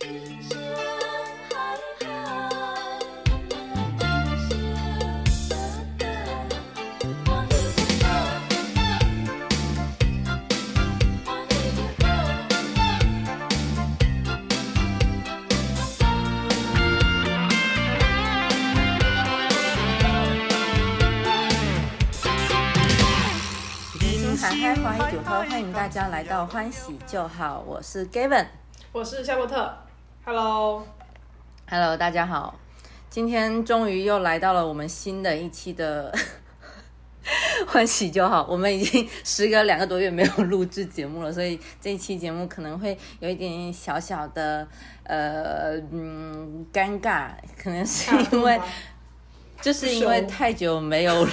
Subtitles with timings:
[0.00, 0.40] 欢迎
[25.12, 28.46] 酒喝，欢迎大家来到欢喜就好，我是 Gavin，
[28.92, 29.89] 我是夏洛特。
[30.30, 32.54] ，Hello，Hello，大家好，
[33.10, 36.14] 今天终于又来到了我们新的一期的
[37.66, 44.64] 欢喜就好，我们已经时隔两个多月没有录制节目了，所以这一期节目可能会有一点小小的
[45.02, 48.60] 呃嗯尴尬，可能是因为。
[49.60, 51.28] 就是因为太久没有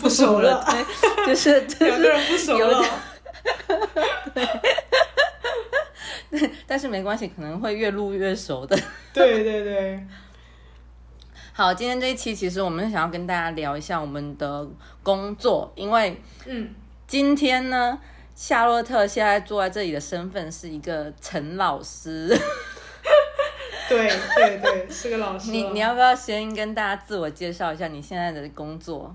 [0.00, 2.82] 不熟了，对，就是 两个人不熟了，
[4.32, 4.42] 对，
[6.66, 8.76] 但是没关系，可能会越录越熟的。
[9.12, 10.06] 对 对对。
[11.52, 14.68] 好，今天这一期其实我们想要跟大家聊一下我们的
[15.02, 16.74] 工作，因为嗯，
[17.06, 17.98] 今天呢，
[18.34, 22.28] 夏洛特现在坐在这里的身份是一个陈老师。
[23.88, 25.50] 对对对，是个老师。
[25.50, 29.14] 你你要不要先跟大家自我介绍一下你现在的工作？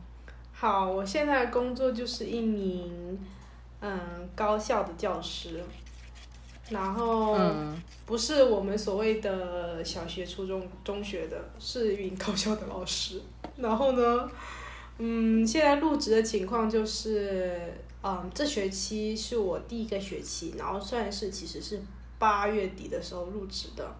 [0.53, 3.19] 好，我现在的工作就是一名
[3.81, 4.00] 嗯
[4.33, 5.61] 高校的教师，
[6.72, 7.38] 然后
[8.05, 13.22] 不是我们所谓的小学、初中、中学的，是一名高校的老师。
[13.58, 14.31] 然后呢，
[14.97, 21.80] 嗯，现在入职的情况就是，嗯，这学期是我第一个学期，然后算是其实是
[22.17, 23.95] 八月底的时候入职的。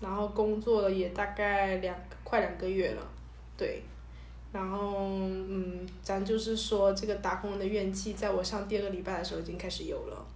[0.00, 3.02] 然后工作了也大概两快两个月了，
[3.56, 3.82] 对，
[4.52, 10.26] 然后嗯，咱就是说这个打工人的怨气，在我上第二个礼拜的时候已经开始有了，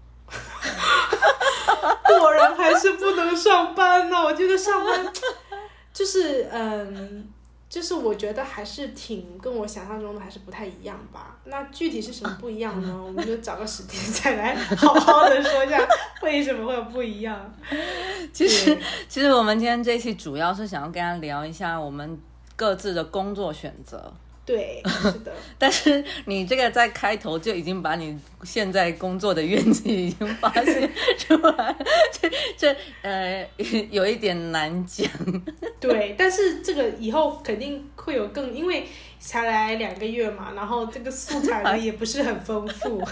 [2.18, 4.16] 果然还是不能上班呢。
[4.22, 5.12] 我觉得上班
[5.92, 7.28] 就是嗯。
[7.70, 11.36] 就是我觉得还是挺跟我想象中的还是不太一样吧。
[11.44, 12.88] 那具体是什么不一样呢？
[13.04, 15.86] 我们就找个时间再来好好的说一下
[16.22, 17.54] 为什么会有不一样。
[18.32, 18.74] 其实，
[19.06, 22.18] 其实我们今天这期主要是想要跟大家聊一下我们
[22.56, 24.10] 各自的工作选择。
[24.48, 25.30] 对， 是的。
[25.58, 31.76] 但是你这个在开头就已经把你现在工作的怨气已经发泄出来，
[32.10, 33.46] 这这呃
[33.90, 35.06] 有一点难讲。
[35.78, 38.88] 对，但是这个以后肯定会有更，因为
[39.20, 43.02] 才来两个月嘛，然后这个素材呢也不是很丰富，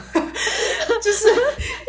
[1.03, 1.29] 就是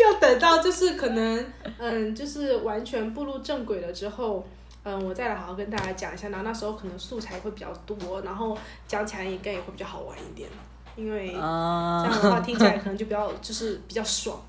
[0.04, 1.46] 要等到就是可能
[1.78, 4.46] 嗯，就是完全步入正轨了之后。
[4.90, 10.48] 嗯，我再来好好跟大家讲一下，然后那时候可能素材会比较多，然后讲起来应该也会比较好玩一点，
[10.96, 14.42] 因为这样的话听起来可能就比较就是比较爽，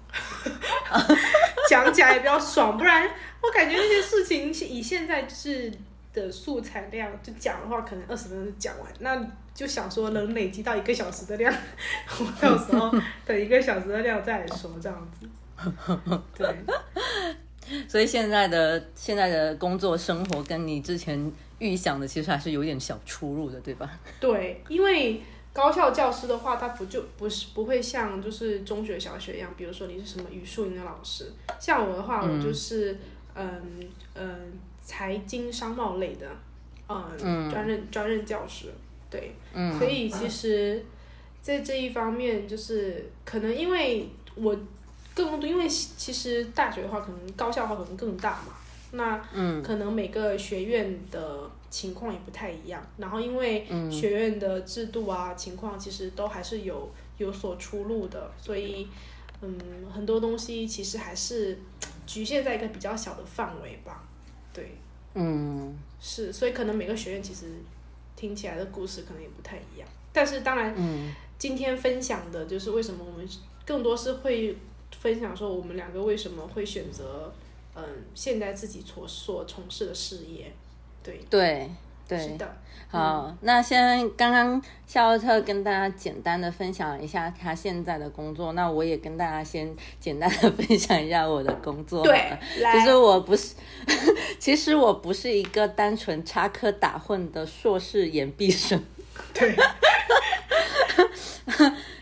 [1.69, 3.11] 讲起来也比较爽，不然
[3.43, 5.73] 我感觉那些事情以现在就是
[6.13, 9.21] 的素材量就讲的话，可能二十分钟就讲完，那
[9.53, 11.53] 就想说能累积到一个小时的量，
[12.21, 15.29] 我到时候等一个小时的量再来说这样子，
[16.39, 16.47] 对。
[17.89, 23.99] 所以现在的现在的工作生活跟你之前预想的其实还是有点小出入的，对吧？
[24.21, 25.21] 对，因为
[25.53, 32.97] 高校教师的话，他不就不是不会像就是中学、小学一样，比如说你是什么语数英的老师，像我的话，我就是
[33.35, 33.61] 嗯
[34.15, 34.53] 嗯
[34.83, 36.27] 财经商贸类的，
[36.89, 38.73] 嗯专任专任教师，
[39.11, 39.35] 对，
[39.79, 40.85] 所以其实，
[41.43, 44.57] 在这一方面，就是可能因为我。
[45.27, 48.55] 更多，因为其实大学的话，可能高校的话可能更大嘛，
[48.93, 49.19] 那
[49.63, 52.81] 可能每个学院的情况也不太一样。
[52.99, 58.87] 然后因为学院的制度啊情况，其实都还是有有所出入的，所以
[59.43, 59.59] 嗯，
[59.93, 61.59] 很多东西其实还是
[62.07, 64.05] 局限在一个比较小的范围吧。
[64.53, 64.77] 对，
[65.15, 67.47] 嗯，是，所以可能每个学院其实
[68.15, 69.89] 听起来的故事可能也不太一样。
[70.13, 70.73] 但是当然，
[71.39, 73.29] 今天分享的就是为什么我们
[73.67, 74.57] 更多是会。
[75.01, 77.33] 分享说我们两个为什么会选择，
[77.75, 77.83] 嗯，
[78.15, 80.53] 现在自己所所从事的事业，
[81.03, 81.71] 对对
[82.07, 82.57] 对，是的。
[82.91, 92.03] 好，那先刚刚夏洛特跟大家简单的分享一下他现在的工作，那我也跟大家先简单的分享一下我的工作。
[92.03, 92.33] 对，
[92.73, 93.55] 其实我不是，
[94.41, 98.83] 其实我不是一个单纯插科打诨的硕士研毕生。
[99.35, 99.55] 对。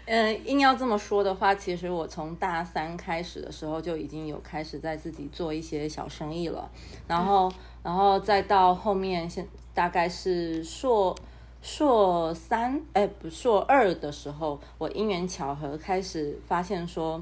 [0.07, 6.71] 嗯，硬要这么说的话，其实我从大三开始的时候就已经有开始在自己做一些小生意了，
[7.09, 11.13] 然后，然后再到后面，现大概是硕
[11.61, 17.21] 硕三，哎，不，硕二的时候，我因缘巧合开始发现说，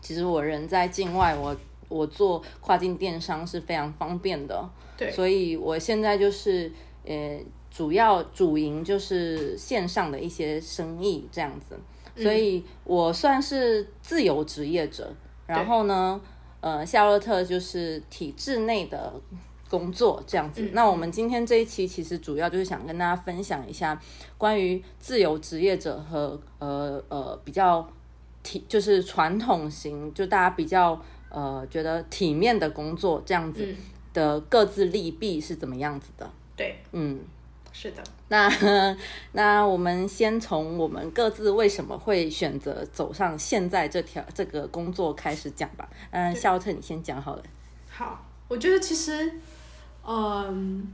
[0.00, 1.56] 其实我人在境外，我
[1.88, 4.68] 我做跨境电商是非常方便的。
[4.96, 6.72] 对，所以我现在就是
[7.06, 7.38] 呃，
[7.70, 11.78] 主要主营就是线上的一些生意这样子，
[12.20, 15.12] 所以我算是自由职业者。
[15.46, 16.20] 然后呢，
[16.60, 19.12] 呃，夏洛特就是体制内的
[19.68, 20.70] 工作这样子。
[20.72, 24.00] 那我们今天这一期其实主要就是想跟大家分享一下
[24.38, 27.88] 关于自由职业者和呃呃比较
[28.44, 31.00] 体就是传统型，就大家比较
[31.30, 33.74] 呃觉得体面的工作这样子
[34.12, 36.30] 的各自利弊是怎么样子的。
[36.56, 37.18] 对，嗯。
[37.72, 38.48] 是的，那
[39.32, 45.88] 那我们先从我们各自为什么会选择走上现在这条这个工作开始讲吧。
[46.10, 47.42] 嗯，夏洛特，你先讲好了。
[47.88, 49.32] 好，我觉得其实，
[50.04, 50.86] 嗯，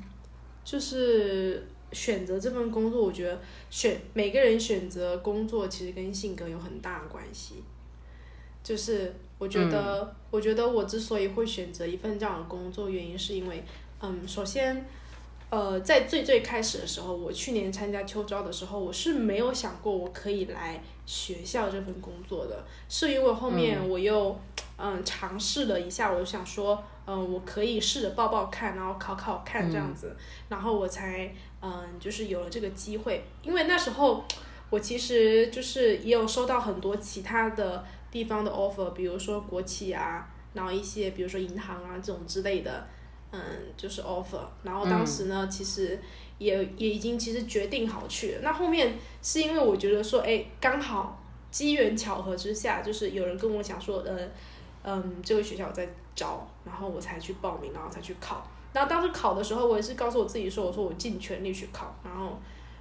[0.64, 3.40] 就是选择这份工作，我觉得
[3.70, 7.64] 选每个人选择工作其实跟性格有很大的关系。
[8.62, 13.64] 就是我觉得，我觉得我之所以会选择一份这样的工作，原因是因为，
[14.00, 14.87] 嗯，首先。
[15.48, 24.37] 呃，在最最开始的时候，我去年参加秋招的时候，我是没有想过我可以来学校这份工作的，是因为后面我又
[24.76, 30.16] 嗯尝试了一下，我就想说，嗯，我可以试着报报看，然后考考看这样子，
[30.48, 31.32] 然后我才
[31.62, 34.25] 嗯就是有了这个机会，因为那时候
[34.69, 42.84] 我其实就是也有收到很多其他的地方的 offer，比如说国企啊，然后一些比如说银行啊这种之类的。
[43.32, 43.40] 嗯，
[43.76, 45.99] 就是 offer，然后当时呢，其实
[46.38, 48.40] 也也已经其实决定好去了。
[48.43, 51.20] 那后面是因为我觉得说，哎，刚好
[51.50, 54.17] 机缘巧合之下，就是有人跟我讲说，呃，
[54.84, 58.46] 嗯，这个学校在招，然后我才去报名，然后才去考。
[58.73, 62.38] 然后当时考的时候，我也是告诉我自己说，我说我尽全力去考，然后。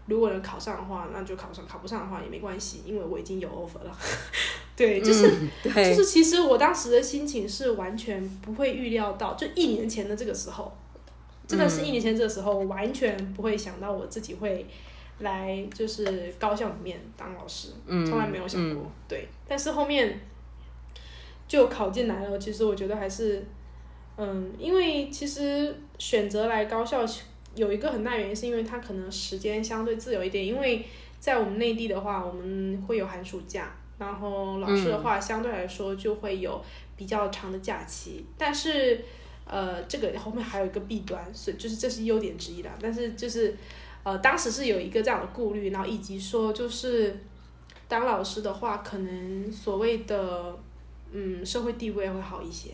[0.08, 3.98] 如果能考上的话，那就考上；考不上的话也没关系，因为我已经有 offer 了。
[4.76, 5.30] 对，就是
[5.64, 10.72] 就是，其实我当时的心情是完全不会预料到，就一年前的这个时候，
[11.48, 14.66] 真的是一年前这个时候，完全不会想到我自己会
[15.20, 18.92] 来就是高校里面当老师，从来没有想过。
[19.08, 20.20] 对，但是后面
[21.48, 22.38] 就考进来了。
[22.38, 23.46] 其实我觉得还是，
[24.18, 27.06] 嗯，因为其实选择来高校。
[27.56, 30.86] 有一个很大原因是因为它可能时间相对自由一点，因为
[31.22, 36.64] 在我们内地的话，我们会有寒暑假，然后老师的话相对来说就会有
[36.98, 38.26] 比较长的假期。
[38.38, 39.04] 但是，
[39.46, 42.72] 呃，这个后面还有一个弊端，所以就是这是优点之一啦。
[42.82, 43.56] 但是就是，
[44.04, 47.18] 呃，当时是有一个这样的顾虑，然后以及说就是
[47.88, 50.58] 当老师的话，可能所谓的
[51.12, 52.72] 嗯社会地位会好一些。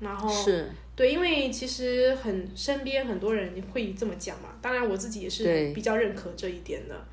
[0.00, 7.06] 然后是对，因为其实很身边很多人会这么讲嘛，当然我自己也是比较认可这一点的。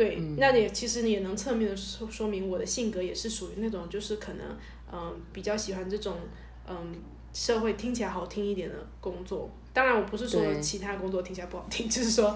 [0.00, 4.46] 对，那也其实你也能侧面的说说明我的性格也是属于那种就是可能
[4.90, 6.16] 嗯比较喜欢这种
[6.66, 6.94] 嗯
[7.34, 9.50] 社会听起来好听一点的工作。
[9.74, 12.34] 当然我不是说其他工作听起来不好听， 就是说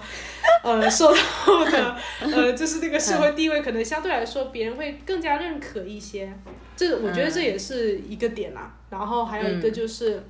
[0.62, 6.30] 呃受到的呃就是那个社会地位可能相对来说别人会更加认可一些。
[6.76, 10.22] 这我觉得这也是一个点啦，然后还有一个就是，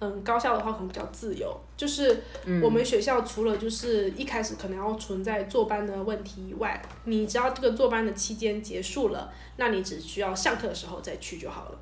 [0.00, 2.22] 嗯，高校的话可能比较自由，就是
[2.62, 11.78] 我们学校除了就是一开始可能要存在坐班的问题以外，你只要这个坐班的期间结束了，那你只需要上课的时候再去就好了。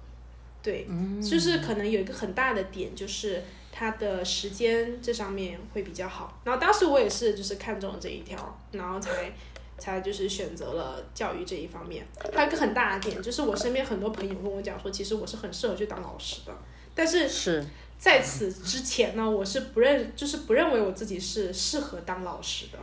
[0.62, 0.86] 对，
[1.22, 6.40] 就是可能有一个很大的点就是它的时间这上面会比较好。
[6.44, 9.10] 然后当时我也是就是看中了这一条，然后才。
[9.80, 16.52] 才就是选择了教育这一方面，还有一个很大的点，就是我身边很多朋友跟我讲说，其实我是很适合去当老师的，
[16.96, 17.64] 但是是
[17.98, 22.78] 在此之前呢，我是不认，就是不认为我自己是适合当老师的，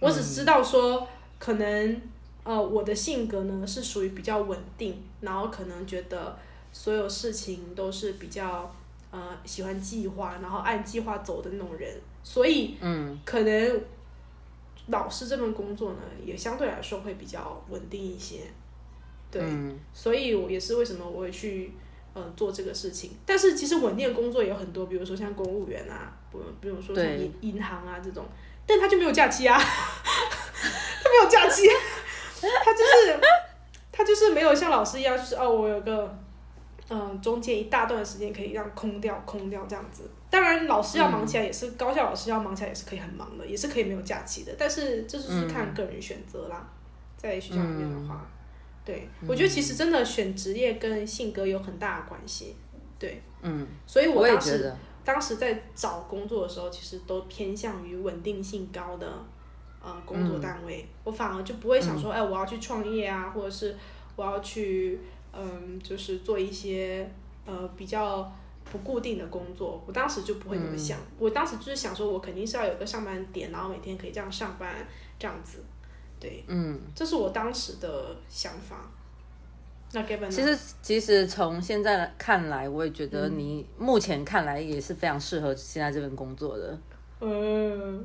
[0.00, 1.06] 我只知道说，
[1.38, 2.00] 可能
[2.44, 6.38] 呃我的性格呢是属于比较稳定，然后可能觉得
[6.72, 8.74] 所有事情都是比较
[9.10, 11.92] 呃喜欢计划，然后按计划走的那种人，
[12.22, 13.18] 所以嗯。
[13.24, 13.80] 可能。
[14.90, 18.40] 老师这份工作呢，也相对来说会比较稳定一些，
[19.30, 19.42] 对，
[19.92, 21.70] 所以我也是为什么我会去
[22.14, 23.10] 呃做这个事情。
[23.26, 28.24] 但是其实稳定的工作也有很多，比如说像公务员啊，不，比如说像银银行啊这种，
[28.66, 31.68] 但他就没有假期啊， 他没有假期，
[32.40, 33.20] 他就是
[33.92, 36.18] 他就是没有像老师一样，就是哦，我有个。
[36.90, 40.10] 嗯，中间一大段时间可以让空掉，空掉这样子。
[40.30, 44.54] 当然，老师要忙起来也是高校老师要忙起来也是可以很忙的，也是可以没有假期的。
[44.58, 46.66] 但是这就是看个人选择啦，
[47.18, 48.26] 在学校里面的话，
[48.88, 52.56] 对我觉得其实真的选职业跟性格有很大的关系。
[52.98, 59.06] 对，嗯，所以我当时当时在找工作的时候，其实都偏向于稳定性高的
[59.82, 60.88] 呃工作单位。
[61.04, 63.76] 我反而就不会想说，哎，我要去创业啊，或者是
[64.16, 64.98] 我要去。
[65.30, 67.08] 嗯，就是做一些
[67.44, 68.32] 呃比较
[68.64, 70.98] 不固定的工作，我当时就不会这么想。
[71.18, 74.74] 我当时就是想说，我肯定是要有个上班点，然后每天可以这样上班
[75.18, 75.62] 这样子。
[76.20, 78.90] 对，嗯，这是我当时的想法。
[79.92, 86.78] 那 Gavin 其实其实从现在看来，我也觉得你目前看来也是非常适合现在这份工作的。
[87.20, 88.04] 嗯，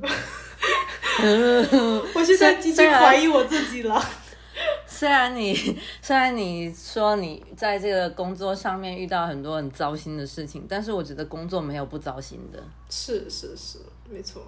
[2.14, 4.02] 我现在已经怀疑我自己了。
[4.86, 5.54] 虽然你
[6.00, 12.62] 虽然你说你在这个工作上面遇到很多很糟心的事情，但是我觉得工作没有不糟心的。
[12.88, 13.78] 是是是，
[14.08, 14.42] 没错。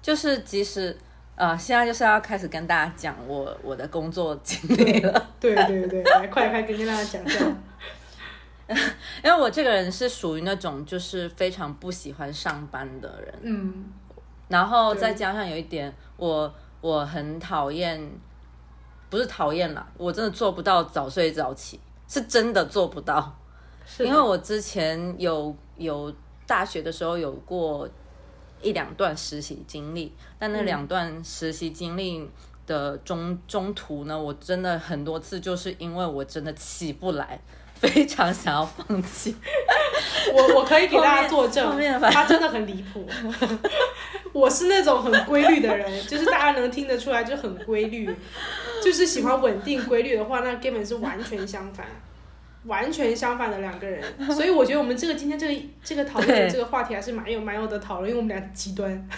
[0.00, 0.96] 就是即使
[1.38, 7.56] 呃，现在就是要开始跟大家讲我我的工作经历了，对对对，来快快跟跟大家讲讲。
[9.22, 13.84] 因为我这个人是属于那种就是非常不喜欢上班的人，嗯，
[14.48, 17.98] 然后再加上有一点我我很讨厌，
[19.08, 21.78] 不是讨厌啦，我真的做不到早睡早起，
[22.08, 23.32] 是真的做不到。
[23.86, 26.12] 是因为我之前有有
[26.48, 27.88] 大学的时候有过
[28.62, 32.28] 一两段实习经历，但那两段实习经历
[32.66, 37.40] 的中中途呢，我真的很多次就是因为我真的起不来，
[37.74, 39.36] 非常想要放弃。
[40.34, 41.78] 我我可以给大家作证
[42.10, 43.06] 他真的很离谱。
[44.34, 48.14] 我是那种很规律的人，就是大家能听得出来，就很规律，
[48.84, 51.86] 就是喜欢稳定规律的话，那根本是完全相反，
[52.68, 54.04] 完全相反的两个人。
[54.30, 59.08] 所以我觉得我们这个今天这个这个讨论的这个话题还是蛮有蛮有的讨论，因为我们俩极端。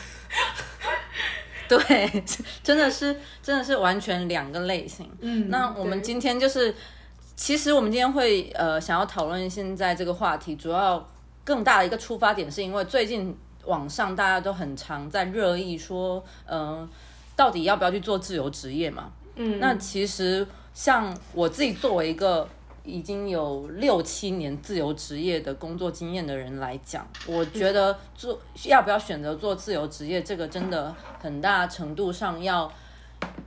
[1.69, 1.78] 对，
[2.64, 5.09] 真的是真的是完全两个类型。
[5.21, 6.75] 嗯，那我们今天就是，
[7.37, 11.09] 其实我们今天会呃想要讨论现在这个话题，主要
[11.45, 16.88] 更大的一个出发点，是因为最近网上大家都很常在热议说，嗯、
[17.37, 19.12] 到底要不要去做自由职业嘛？
[19.37, 22.49] 嗯，那其实像我自己作为一个
[22.84, 32.70] 已经有六七年自由职业的工作经验的人来讲，我觉得做要不要选择做自由职业，这个真的很大程度上要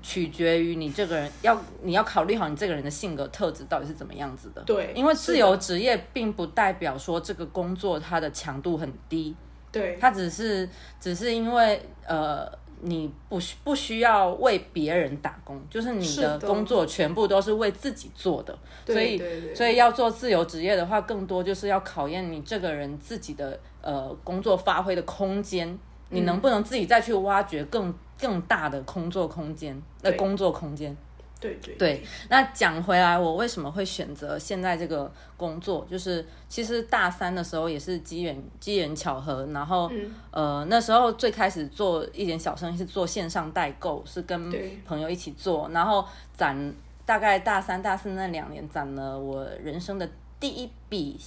[0.02, 4.62] 取决于你这个人，要你要考虑好你这个人的性格特质到底是怎么样子的。
[4.62, 9.36] 对，因为自由职业并不代表说这个工作它的强度很低，
[9.72, 9.98] 对。
[10.00, 12.48] 它只是只是因为呃，
[12.86, 25.68] 你不需不需要为别人打工，就是你的的工作全部都是为自己做的，对所以所以要做自由职业的话，更多就是要考验你这个人自己的呃工作发挥的空间，
[26.10, 26.26] 你嗯。
[26.26, 30.96] 能不能自己再去挖掘更更大的工作空间呃工作空间。
[31.44, 35.86] 对对对，那讲回来，我为什么会选择现在这个工作？
[35.92, 44.50] 就是其实大三的时候也是机缘机缘巧合，然后、嗯呃那时候最开始做一点小生意是做线上代购，是跟
[44.86, 46.74] 朋友一起做，然后攒
[47.06, 50.10] 大概大三大四那两年攒了我人生的
[50.40, 51.18] 第一笔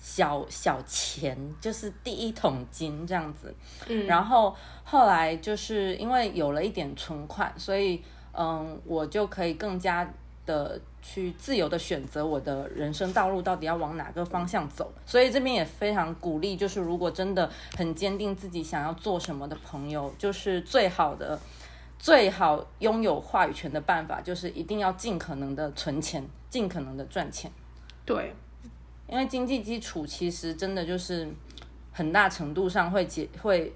[0.00, 3.54] 小小钱，就是第一桶金这样子。
[3.86, 8.02] 嗯，然后后来就是因为有了一点存款，所以
[8.38, 10.08] 嗯，我就可以更加
[10.46, 14.92] 的去自由的选择我的人生道路到底要往哪个方向走。
[15.04, 21.38] 所以这边也非常鼓励，就是如果真的很坚定自己想要做什么的朋友，就是最好的。
[22.00, 27.50] 最好拥有话语权的办法，就是一定要尽可能的存钱，尽可能的赚钱。
[28.06, 28.32] 对
[29.08, 31.28] 因为经济基础其实真的就是
[31.90, 33.74] 很大程度上会解会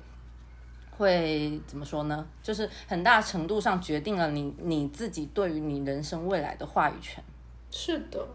[0.96, 2.26] 会怎么说呢？
[2.42, 7.22] 就是很大程度上决定了你你自己对于你人生未来的话语权。
[7.70, 8.26] 是的，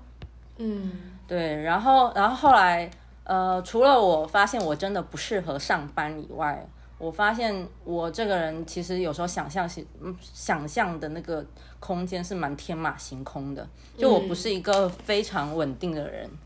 [0.58, 0.92] 嗯
[1.28, 2.90] 对，然后然后后来
[3.24, 11.46] 呃，除了我发现我真的不适合上班以外，我发现我这个人其实有时候想象是嗯想象的那个
[11.80, 16.28] 空间是蛮天马行空的，就我不是一个非常稳定的人。
[16.28, 16.38] 嗯，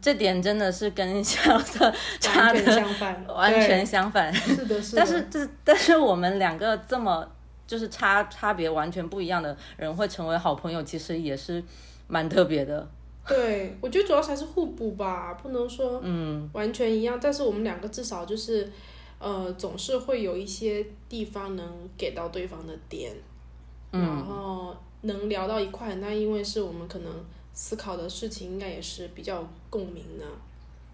[0.00, 4.32] 这点真的是跟肖的差完全的相反，完全相反。
[4.34, 5.02] 是的，是的。
[5.02, 7.26] 但是这但是我们两个这么
[7.66, 11.62] 就是差差别完全不一样的人会成为好朋友，其实也是
[12.06, 12.88] 蛮特别的。
[13.26, 18.66] 对，我觉得主要还是互补吧，不能说嗯完全一样，但是我们两个至少就是，
[19.18, 23.12] 呃，总是会有一些地方能给到对方的点，
[23.90, 25.96] 然嗯后能聊到一块。
[25.96, 27.12] 那因为是我们可能
[27.60, 30.24] 思考的事情，应该也是比较共鸣的，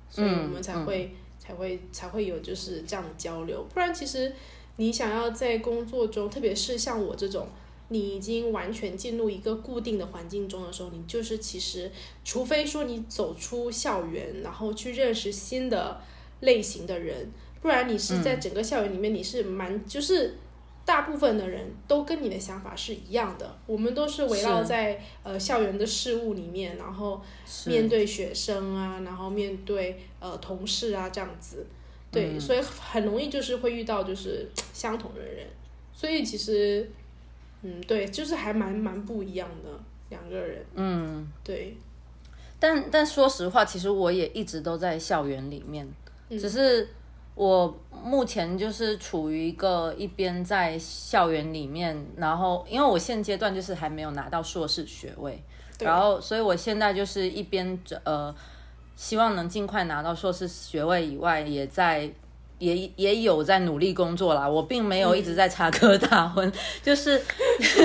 [0.09, 3.62] 所以我们才会、才会才会有就是这样的交流。
[3.75, 4.33] 不然其实
[4.76, 7.47] 你想要在工作中，特别是像我这种。
[7.88, 11.92] 你已经完全进入一个固定的环境中的时候，你就是其实，
[12.25, 16.00] 除非说你走出校园，然后去认识新的
[16.40, 17.30] 类型的人，
[17.61, 20.35] 不然你是在整个校园里面，你是蛮就是
[20.85, 27.21] 大部分的人都跟你的想法是一样的，我们都是围绕在呃校园的事物里面，然后
[27.67, 31.67] 面对学生啊，然后面对呃同事啊这样子，
[32.11, 32.41] 对，嗯。
[32.41, 35.47] 所以很容易就是会遇到就是 相同的人，
[35.95, 36.91] 所以其实
[37.62, 39.71] 嗯对，就是还蛮蛮不一样的
[40.11, 41.76] 两个人，嗯，对，
[42.61, 45.88] 但但说实话，其实我也一直都在校园里面，
[46.29, 46.38] 嗯。
[46.38, 46.87] 只是
[47.35, 47.75] 我
[48.05, 55.43] 目前就是处于一个一边在校园里面，然后因为我现阶段就是还没有拿到硕士学位，
[55.81, 58.35] 然后所以我现在就是一边呃
[58.97, 62.11] 希望能尽快拿到硕士学位以外，也在。
[62.61, 66.50] 也也有在努力工作啦，我并没有一直在插科打诨，
[66.81, 67.21] 就是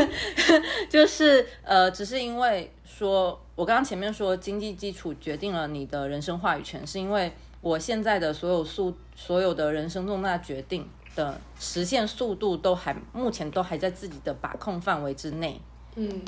[0.87, 15.59] 就是呃，只是因为说，我刚刚前面说经济基础决定了你的人生话语权，是因为我现在的所有速所有的人生重大决定的实现速度都还目前都还在自己的把控范围之内。
[15.95, 16.21] 嗯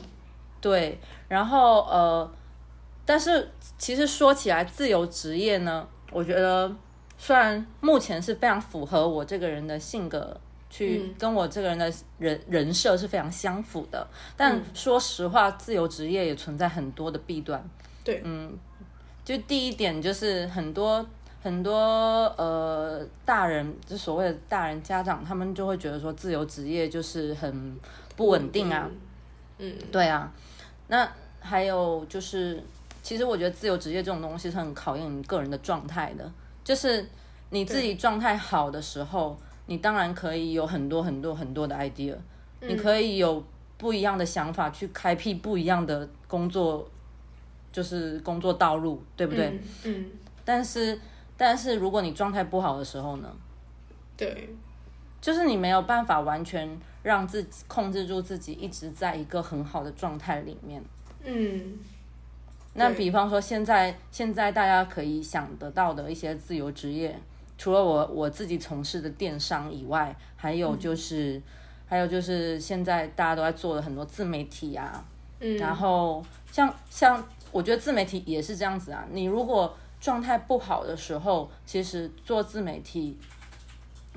[0.59, 2.29] 对，然后呃，
[3.05, 6.69] 但是其实说起来，自由职业呢，我觉得
[7.17, 10.38] 虽然目前是非常符合我这个人的性格，
[10.69, 17.63] 去嗯跟我这个人的人人设是非常相符的，但嗯说实话，自由职业也存在很多的弊端。
[18.03, 18.55] 对，嗯，
[19.23, 21.05] 就第一点就是很多。
[21.41, 21.74] 很多
[22.38, 27.75] 呃大人，就所谓的大人家长，他们就会觉得说自由职业就是很
[28.15, 28.89] 不稳定啊，
[29.57, 30.31] 嗯，对啊，
[30.88, 32.62] 那还有就是，
[33.01, 36.31] 其实我觉得自由职业这种东西是很考验你个人的状态的。
[36.63, 37.03] 就是
[37.50, 42.15] 你自己状态好的时候，你当然可以有很多很多很多的 idea，、
[42.60, 43.43] 你可以有
[43.79, 46.88] 不一样的想法去开辟不一样的工作，
[47.71, 49.48] 就是工作道路，对不对？
[49.48, 50.05] 嗯嗯，
[50.45, 51.00] 但是，
[51.41, 53.27] 但是如果你状态不好的时候呢？
[54.15, 54.48] 对，
[55.19, 56.69] 就是你没有办法完全
[57.01, 60.83] 让自己控制住自己，一直在一个很好的状态里面。
[61.24, 61.79] 嗯
[62.75, 67.19] 那比方说，现在现在大家可以想得到的一些自由职业，
[67.57, 71.42] 除了我我自己从事的电商以外，还有就是、
[71.87, 75.03] 还有就是现在大家都在做的很多自媒体啊，
[75.39, 83.18] 嗯，然后像像我觉得自媒体也是这样子啊，你如果状态不好的时候，其实做自媒体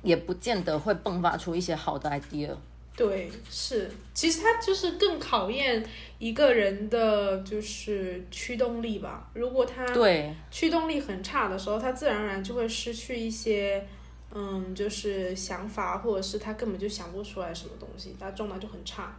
[0.03, 2.51] 也不见得会迸发出一些好的 idea。
[2.97, 5.85] 对，是，其实它就是更考验
[6.19, 9.29] 一个人的就是驱动力吧。
[9.35, 13.85] 如果他对，驱动力很差的时候，他自然而然就会失去一些，
[14.33, 19.13] 嗯，就是想法，或者是他根本就想不出来什么东西，他状态就很差。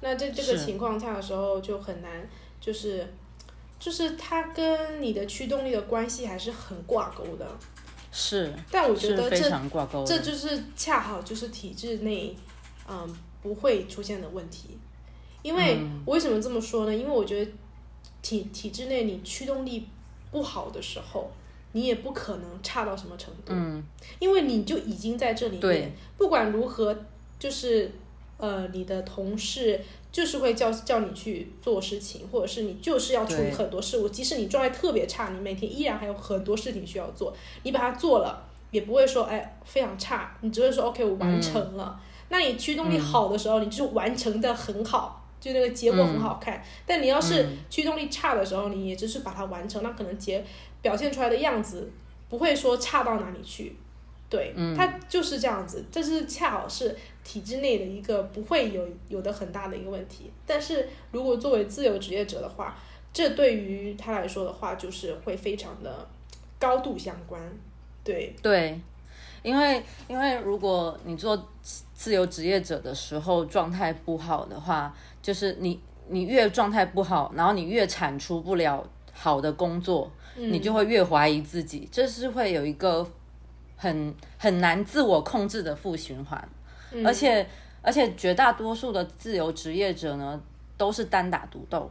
[0.00, 2.24] 那在这个情况下的时候，就很难，
[2.60, 3.04] 就是，
[3.78, 7.46] 就是它跟你的驱动力的关系还是很挂钩的。
[8.10, 9.50] 是但我觉得这。
[10.06, 12.34] 这就是恰好就是体制内，
[12.88, 14.76] 嗯，不会出现的问题。
[15.42, 16.94] 因为嗯为什么这么说呢？
[16.94, 17.50] 因为我觉得
[18.20, 19.86] 体体制内你驱动力
[20.32, 21.30] 不好的时候，
[21.72, 23.82] 你也不可能差到什么程度，嗯，
[24.18, 26.96] 因为你就已经在这里面，不管如何，
[27.38, 27.92] 就是
[28.38, 42.00] 呃，你的同事就是会叫叫你去做事情，或者是你就是要处理很多事务，即使你状态特别差，你每天依然还有很多事情需要做，你把它做了，也不会说哎非常差，你只会说 OK 我完成了。
[42.30, 46.62] 那你驱动力好的时候，你就是完成的很好，就那个结果很好看。
[46.86, 50.44] 但你要是驱动力差的时候，你也只是把它完成，那可能结
[50.82, 51.90] 表现出来的样子
[52.28, 53.76] 不会说差到哪里去。
[54.30, 60.30] 对，嗯，他就是这样子，这是恰好是体制内的一个不会有有的很大的一个问题。
[60.46, 62.76] 但是如果作为自由职业者的话，
[63.12, 66.06] 这对于他来说的话，就是会非常的
[66.58, 67.40] 高度相关。
[68.04, 68.78] 对，对，
[69.42, 71.48] 因为因为如果你做
[71.94, 83.06] 自由职业者的时候状态不好的话，就是你你越状态不好，然后你越产出不了好的工作，你就会越怀疑自己，这是会有一个
[83.78, 86.46] 很很难自我控制的负循环，
[87.02, 87.48] 而且
[87.80, 90.38] 而且绝大多数的自由职业者呢，
[90.76, 91.90] 都是单打独斗。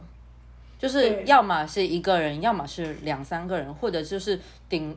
[0.78, 4.96] 就是要么是一个人，要么是两三个人，或者就是顶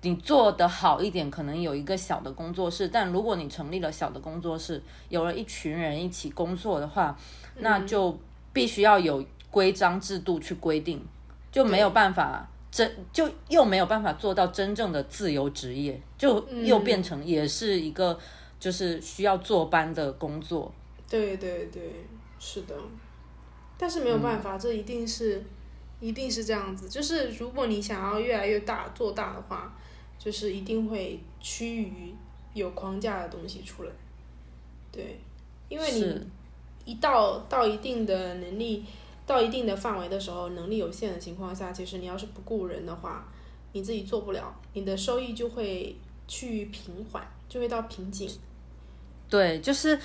[0.00, 2.88] 你做得好一点，可能有一个小的工作室。
[2.88, 7.14] 但如果你成立了小的工作室，有了一群人一起工作的话，
[7.56, 8.18] 那就
[8.54, 11.04] 必须要有规章制度去规定，
[11.52, 18.18] 就没有办法真就又没有办法做到真正的自由职业，就又变成也是一个
[18.60, 20.72] 就是需要坐班的工作。
[21.08, 21.82] 对对对，
[22.38, 22.74] 是的。
[23.78, 25.42] 但是没有办法，这一定是，
[26.00, 26.88] 一定是这样子。
[26.88, 29.72] 就是如果你想要越来越大做大的话，
[30.18, 32.14] 就是一定会趋于
[32.54, 33.90] 有框架的东西出来。
[34.90, 35.18] 对，
[35.68, 36.26] 因为你
[36.84, 38.84] 一到到一定的能力，
[39.28, 43.28] 到一定的范围的时候，能力有限的情况下，其实你要是不雇人的话，
[43.72, 45.94] 你自己做不了，你的收益就会
[46.26, 48.30] 趋于平缓，就会到瓶颈。
[49.28, 50.00] 对，就是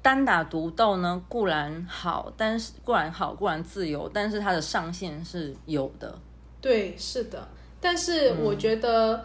[0.00, 6.16] 单打独斗呢，固然好，但是固然好，固然自由，但是它的上限是有的。
[6.60, 7.48] 对，是的，
[7.80, 9.24] 但是我觉得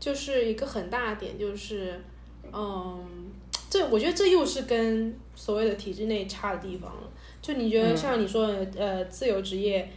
[0.00, 2.02] 就是一个很大的点就是，
[2.50, 3.04] 嗯，
[3.68, 7.02] 这我觉得这又是跟所谓的体制内差的地方了。
[7.46, 9.88] 就你觉得像你说的，呃，自由职业，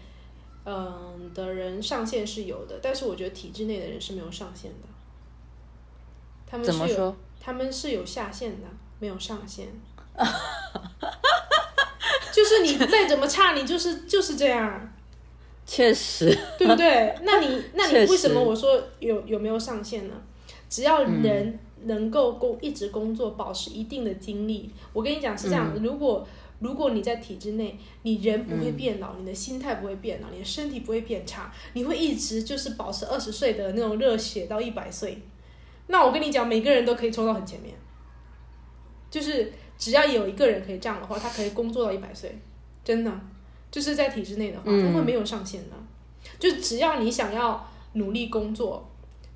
[0.66, 4.88] 嗯、的人上限是有的，但是我觉得体制内的人是没有上限的。
[6.46, 7.16] 他们是有，怎么说？
[7.42, 8.68] 他们是有下限的，
[9.00, 9.68] 没有上限。
[12.32, 14.94] 就是你再怎么差，你就是就是这样。
[15.66, 17.16] 确实，对不对？
[17.24, 20.14] 那你 那你为什么我说有有没有上限呢？
[20.70, 25.80] 只要人能够工一直工作，保持一定的精力，我跟你讲是这样的。
[25.80, 26.28] 如果
[26.60, 35.18] 如果你在体制内，你人不会变老，你的心态不会变老，你的身体不会变差，你会一直就是保持二十岁的那种热血到一百岁。
[35.88, 37.74] 那我跟你讲，每个人都可以冲到很前面，
[39.10, 42.38] 就是只要有一个人可以这样的话，他可以工作到一百岁，
[42.84, 43.12] 真的。
[43.72, 45.76] 就是在体制内的话，嗯他会没有上限的。
[46.40, 48.90] 就只要你想要努力工作，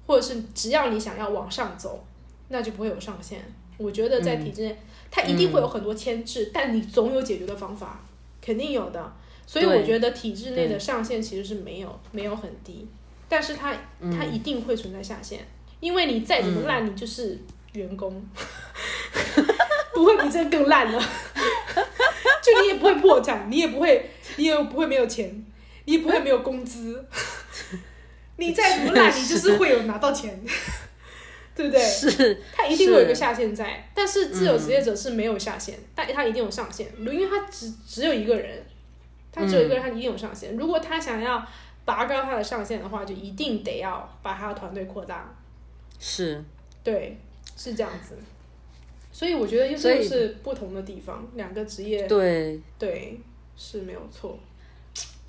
[0.08, 2.04] 或者是只要你想要往上走，
[2.50, 3.42] 那就不会有上限。
[3.78, 4.78] 我觉得在体制内，
[5.16, 8.04] 它一定会有很多牵制，但你总有解决的方法，
[8.42, 9.14] 肯定有的。
[9.46, 12.88] 所以我觉得体制内的上限其实是没有没有很低，
[13.30, 13.76] 但是它
[14.18, 15.46] 它一定会存在下限，
[15.80, 17.40] 因为你再怎么烂，你就是
[17.74, 18.26] 员工，
[19.94, 21.00] 不会比这更烂了。
[22.42, 25.46] 就你也不会破产，你也不会，你也不会没有钱，
[25.86, 27.06] 你也不会没有工资。
[28.38, 30.44] 你再怎么烂，你就是会有拿到钱，
[31.56, 31.82] 对不对？
[31.82, 38.64] 是他一定会有一个下限在，但是自由职业者是没有下限，但他一定有上限，因为他只只有一个人，
[39.32, 40.56] 他只有一个人，他一定有上限。
[40.58, 41.46] 如果他想要
[41.86, 45.34] 拔高他的上限的话，就一定得要把他的团队扩大。
[46.00, 46.44] 是，
[46.84, 47.18] 对，
[47.56, 48.18] 是这样子。
[49.12, 53.20] 所以我觉得又所以是不同的地方，两个职业对，对
[53.56, 54.40] 是没有错。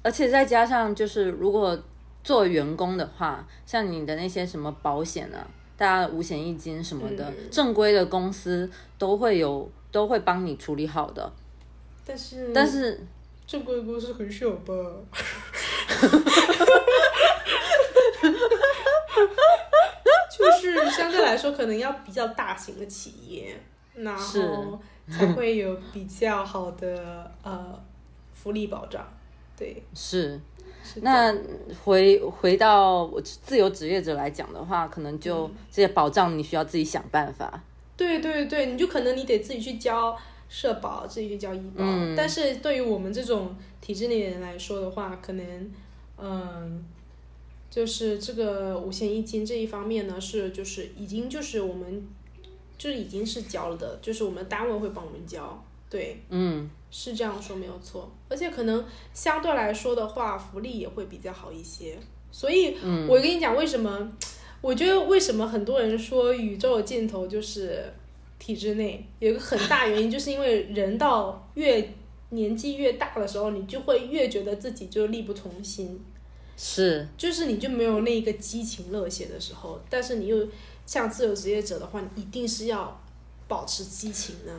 [0.03, 1.79] 而且再加上就是，如果
[2.23, 11.33] 做员工的话，像你的那些什么保险啊，大家的五险一金什么的，嗯正规的公司都会有，都会帮你处理好的。
[12.07, 13.01] 但是但是，
[13.47, 14.75] 正规公司很少吧？
[20.37, 23.57] 就是相对来说，可能要比较大型的企业，
[23.95, 27.81] 然后才会有比较好的呃
[28.33, 29.07] 福利保障。
[29.57, 30.41] 对，是
[31.03, 31.35] 那
[31.85, 37.63] 回回到我自由职业者来讲的话，可能就这些保障你需要自己想办法。
[37.97, 40.17] 对对对，你就可能你得自己去交
[40.49, 41.85] 社保，自己去交医保。
[41.85, 45.71] 嗯但是对于我们这种体制内的人来说的话，可能
[46.19, 46.85] 嗯，
[47.71, 52.07] 就是这个五险一金这一方面呢，是就是已经就是我们
[52.77, 55.63] 就是已经是交了的，就是我们单位会帮我们交。
[55.89, 61.99] 对，嗯，是这样说没有错，而且可能相对来说的话，福利也会比较好一些。
[62.31, 62.77] 所以，
[63.09, 64.13] 我跟你讲，为什么？
[64.61, 67.93] 我觉得为什么很多人说宇宙的尽头就是
[68.39, 71.93] 体制内，有一个很大原因，就是因为人到越
[72.31, 76.01] 年纪越大的时候，你就会越觉得自己就力不从心，
[76.57, 79.83] 是就是你就没有那个激情热血的时候。
[79.91, 80.47] 但是你又
[80.87, 83.03] 像自由职业者的话，你一定是要
[83.49, 84.53] 保持激情的。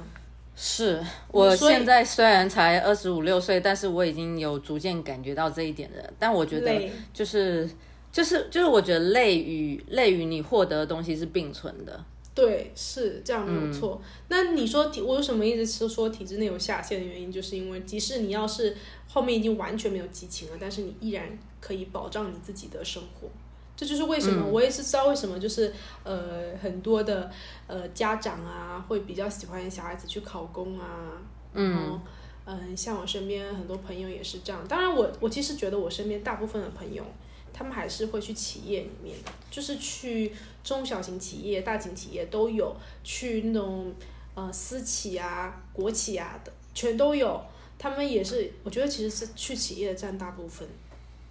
[0.56, 6.14] 是，我现在虽然才二十五六岁，但是我已经有逐渐感觉到这一点了。
[6.18, 7.70] 但我觉得就是
[8.12, 12.04] 就是就是，我觉得累与累与你获得的东西是并存的。
[12.34, 14.02] 对，是这样没有错。
[14.30, 18.76] 那你说体，我为什么一直是说体制内有下限的原因，就是因为即使你要是
[19.08, 23.30] 后面已经完全没有激情了，但是你依然可以保障你自己的生活。
[23.76, 27.32] 这就是为什么、我也是知道为什么，就是呃很多的
[27.68, 31.12] 呃家长啊会比较喜欢小孩子去考公啊，
[31.54, 32.00] 然后
[32.48, 34.64] 嗯、像我身边很多朋友也是这样。
[34.68, 37.04] 当然我我其实觉得我身边大部分的朋友，
[37.52, 40.32] 他们还是会去企业里面的，就是去
[40.64, 43.92] 中小型企业、大型企业都有，去那种
[44.36, 47.44] 呃私企啊、国企啊的，全都有。
[47.80, 50.68] 他们也是，我觉得其实是去企业占大部分，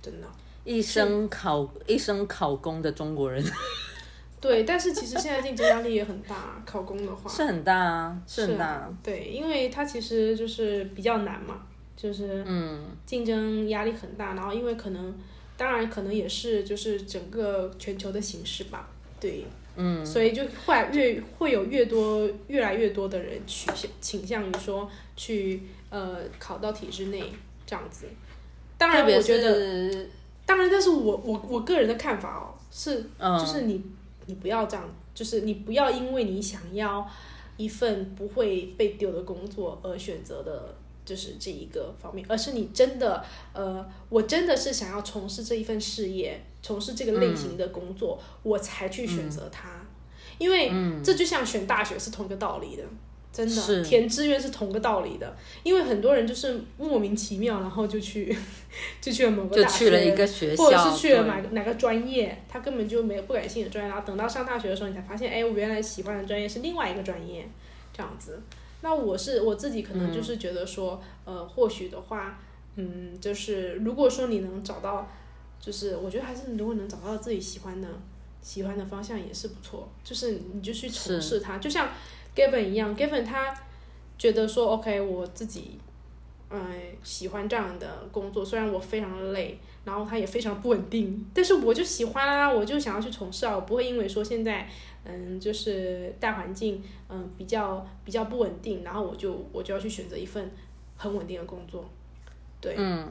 [0.03, 0.27] 真的。
[0.65, 3.45] 一生考一生考公的中国人
[4.41, 8.67] 对，但是其实现在竞争压力也很大，考公的话是很大啊，是很大。
[8.67, 11.63] 啊对，因为它其实就是比较难嘛，
[11.97, 15.15] 就是嗯，竞争压力很大，然后因为可能，
[15.57, 18.87] 当然可能也是就是整个全球的形势吧，
[19.19, 19.47] 对，
[19.77, 27.33] 嗯，所以就会越会有越多越来越多的人趋向倾向于说去呃考到体制内
[27.65, 28.07] 这样子。
[28.77, 30.07] 当然，我觉得，
[30.47, 33.07] 当然，但是我我我个人的看法哦，是
[33.39, 33.83] 就是你
[34.27, 37.09] 你不要这样，就是你不要因为你想要
[37.57, 40.75] 一份不会被丢的工作而选择的。
[41.07, 49.83] 就是这一个方面，而是你真的，呃，我真的是想要从事这一份事业，从事这个类型的工作，我才去选择它。
[50.39, 50.73] 因为
[51.05, 52.85] 这就像选大学是同一个道理的，
[53.35, 55.37] 真的填志愿是同个道理的。
[55.65, 58.35] 因为很多人就是莫名其妙，然后就去
[59.03, 63.91] 就去了某个大学，或者是去了哪哪个专业，他根本就没有不感兴趣的专业。
[63.91, 67.47] 然后等到上大学的时候，你才发现，哎，我原来喜欢的专业是另外一个专业，
[67.93, 68.41] 这样子。
[68.83, 72.39] 那我是我自己可能就是觉得说，呃，或许的话，
[72.77, 75.11] 嗯，就是如果说你能找到，
[75.59, 77.89] 就是我觉得还是如果能找到自己喜欢的
[78.43, 81.89] 喜欢的方向也是不错，就是你就去从事它，就像
[82.35, 83.55] Gavin 一样，Gavin 他
[84.19, 85.79] 觉得说，OK，我自己，
[86.51, 86.61] 嗯，
[87.03, 94.69] 喜欢这样的工作，虽然我非常的累，然后他也非常不稳定，但是我就喜欢啊，我就想要去从事啊，我不会因为说现在。
[95.07, 100.51] 嗯，就是大环境，嗯，比较比较不稳定，然后我就我就要去选择一份
[100.97, 101.85] 很稳定的工作，
[102.59, 103.07] 对，嗯，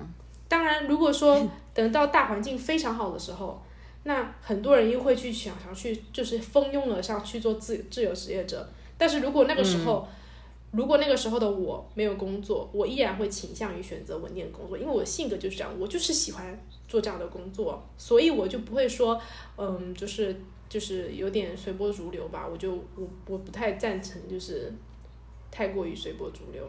[0.48, 3.62] 当然，如果说 等到大环境非常好的时候，
[4.06, 8.68] 那很多人又会去想想去，就是蜂拥而上去做自自由职业者。
[8.98, 10.08] 但是如果那个时候，
[10.72, 19.20] 如果那个时候的我没有工作，我依然会倾向于选择稳定的工作，因为我性格就是这样，我就是喜欢做这样的工作，所以我就不会说，
[19.58, 20.36] 嗯，就是。
[20.70, 24.74] 就是有点随波逐流吧，我就我我不太赞成，就是
[25.52, 26.68] 太过于随波逐流。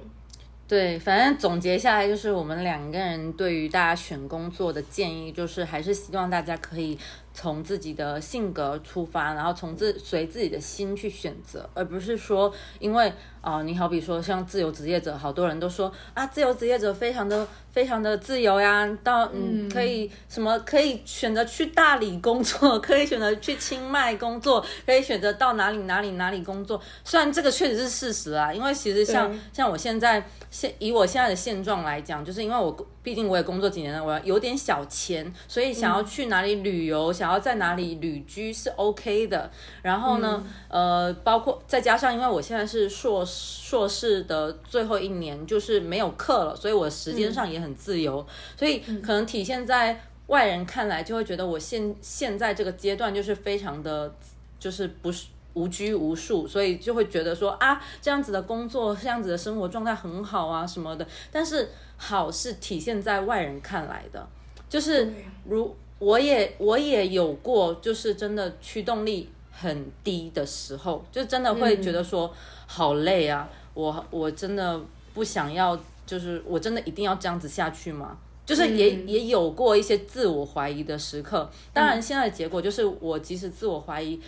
[0.68, 6.98] 对，反正总结下来就是我们两个人对于大家选工作的建议，就是还是希望大家可以
[7.34, 17.46] 从自己的性格出发，然后从自随自己的心去选择，而不是说因为啊，你好比说像自由职业者，好多人都说啊，自由职业者非常的。
[17.74, 26.80] 非常的自由呀，到嗯可以什么可以选择去大理工作， 可以选择去清迈工作，可以选择到哪里哪里哪里工作。
[27.02, 32.70] 虽然这个确实是事实啊，因为其实像像我现在现以我现在的现状来讲，就是因为我
[33.04, 39.50] 毕竟我也工作几年了，我要有点小钱，所以想要去哪里旅游，想要在哪里旅居是 OK 的。
[39.82, 47.64] 然后呢，呃，包括再加上因为我现在是硕硕士的最后一年，就是没有课了，所以我时间上也。
[47.64, 48.26] 很自由，
[48.58, 54.14] 所以可能体现在外人看来，就会觉得我现现在这个阶段就是非常的，
[54.58, 61.06] 就是不是无拘无束，所以就会觉得说啊，这样子的工作，这样子的生活状态很好啊什么的。
[61.32, 64.24] 但是好是体现在外人看来的，
[64.68, 65.12] 就是
[65.48, 72.32] 如我也我也有过，就是真的驱动力很低的时候，就真的会觉得说
[72.66, 74.80] 好累啊，我我真的
[75.12, 75.78] 不想要。
[76.06, 78.18] 就是我真的一定要这样子下去吗？
[78.44, 81.50] 就是也也有过一些自我怀疑的时刻。
[81.72, 84.20] 当然，现在的结果就是，我即使自我怀疑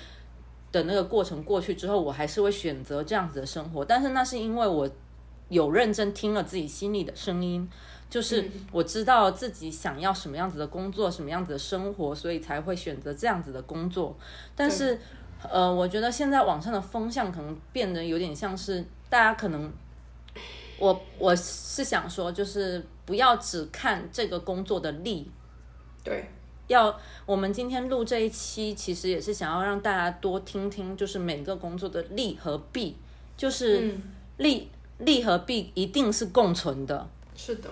[0.76, 3.84] 的那个过程过去之后，我还是会选择这样子的生活。
[3.84, 4.88] 但是那是因为我
[5.48, 7.68] 有认真听了自己心里的声音，
[8.10, 14.16] 就是我知道自己想要什么样子的工作，什么样子的生活，所以才会选择这样子的工作。
[14.54, 14.98] 但是，
[15.50, 19.72] 呃，我觉得现在网上的风向可能变得有点像是大家可能。
[20.78, 25.30] 我我是想说，就是不要只看这个工作的利，
[26.04, 26.28] 对，
[26.68, 32.96] 要我们今天录这一期，其实也是想要让大家多听听，就是每个工作的利和弊，
[33.36, 33.94] 就是
[34.38, 37.70] 利利和弊一定是共存的，是的。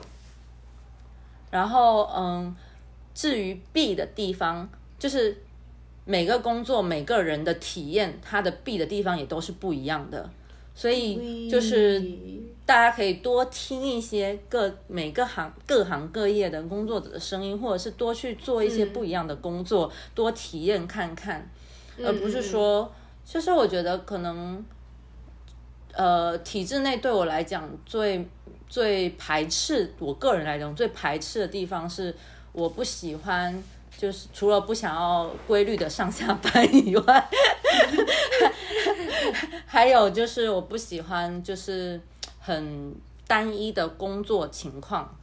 [1.51, 2.55] 然后嗯，
[3.15, 5.43] 至于弊的地方，就是
[6.05, 10.31] 每个工作每个人的体验，它的弊的地方也都是不一样的。
[10.75, 12.03] 所以就是
[12.67, 21.49] 大家可以多听一些各每个行各行各业的工作者的声音，或者是多去做一些不一样的工作，多体验看看，
[22.03, 22.93] 而不是说，
[23.25, 24.65] 其实我觉得可能，
[25.93, 28.29] 呃，体制内对我来讲最
[28.69, 32.15] 最排斥，我个人来讲最排斥的地方是
[32.53, 33.63] 我不喜欢。
[33.97, 37.29] 就是除了不想要规律的上下班以外，
[39.67, 42.01] 还有就是我不喜欢就是
[42.39, 42.95] 很
[43.27, 45.17] 单一的工作情况。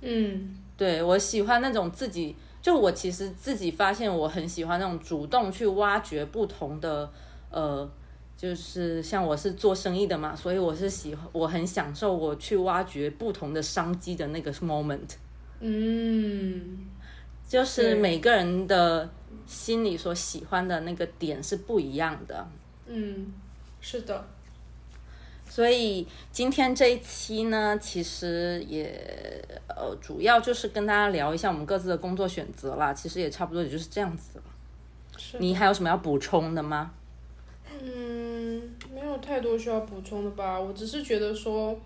[0.00, 7.10] 嗯，对我喜欢那种自己，就我其实自己发现我很喜欢那种主动去挖掘不同的，
[7.50, 7.88] 呃，
[8.36, 15.16] 就是像我是做生意的嘛，所以我是喜欢，我很享受我去挖掘不同的商机的那个 moment。
[15.60, 16.86] 嗯。
[17.50, 19.10] 就是每个人的
[19.44, 22.46] 心里所喜欢的那个点是不一样的。
[22.86, 23.26] 嗯，
[23.80, 24.24] 是的。
[25.48, 32.94] 所以今天这一期呢，其实也呃，主要就是跟大家聊一下我们各自的工作选择啦。
[32.94, 34.44] 其实也差不多，也就是这样子了。
[35.40, 36.92] 你还有什么要补充的吗？
[37.82, 38.62] 嗯，
[38.94, 40.60] 没有太多需要补充的吧。
[40.60, 41.76] 我只是觉得说，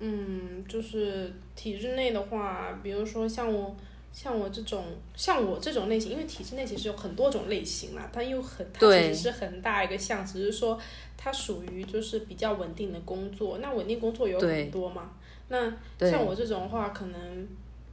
[0.00, 3.74] 嗯，就是体制内的话，比如说像我。
[4.16, 4.82] 像我这种，
[5.14, 10.80] 像我这种类型，因为体制内其实有很多种类型啦，它又很，它其实是很大一个项，只是说
[11.18, 13.58] 它属于就是比较稳定的工作。
[13.58, 15.10] 那稳定工作有很多嘛？
[15.48, 17.46] 那像我这种的话，可能，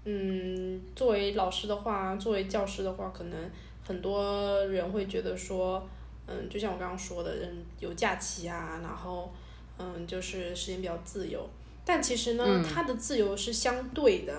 [0.06, 3.38] 嗯，作为老师的话，作为教师的话，可能
[3.86, 5.86] 很多人会觉得说，
[6.28, 9.30] 嗯，就像我刚刚说的，嗯，有假期啊，然后，
[9.78, 11.46] 嗯，就是时间比较自由。
[11.84, 14.34] 但其实呢，它的自由是相对的。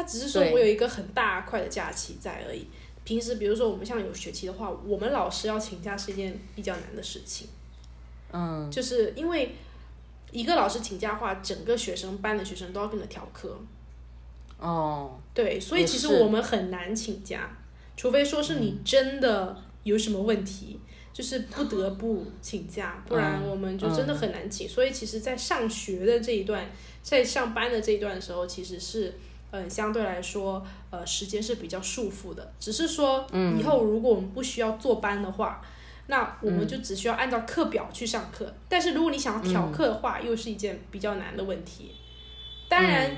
[0.00, 2.66] 他只是说我有一个很大块的假期在而已。
[3.04, 7.48] 平时比如说我们像有学期的话，我们老师要请假是一件比较难的事情。
[8.32, 8.70] 嗯。
[8.70, 9.54] 就是因为
[10.30, 13.60] 一个老师请假的话，整个学生班的学生都要跟着调课。
[14.58, 15.18] 哦。
[15.34, 17.54] 对，所以其实我们很难请假，
[17.94, 20.80] 除非说是你真的有什么问题，
[21.12, 24.66] 就是不得不请假，不然我们就真的很难请。
[24.66, 26.70] 所以其实，在上学的这一段，
[27.02, 29.12] 在上班的这一段的时候，其实是。
[29.52, 32.52] 嗯，相对来说，呃，时间是比较束缚的。
[32.58, 33.26] 只是说，
[33.58, 35.60] 以后如果我们不需要坐班的话，
[36.06, 38.52] 那我们就只需要按照课表去上课。
[38.68, 41.92] 但是如果你想要调课的话，又是一件比较难的问题。
[42.68, 43.10] 当然，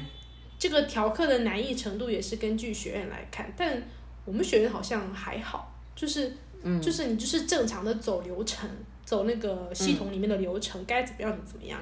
[0.58, 3.52] 这个调课的难易程度也是根据学院来看。
[3.56, 3.82] 但
[4.24, 6.32] 我们学院好像还好，就是，
[6.80, 8.68] 就是你就是正常的走流程，
[9.04, 11.78] 走那个系统里面的流程，该怎么样就怎么样。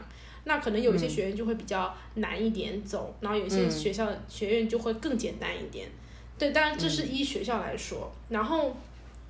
[0.50, 5.88] 那可能有一些学院就会比较难一点走，然后有些学校学院就会更简单一点。
[6.36, 8.10] 对，当然这是依学校来说。
[8.30, 8.76] 然后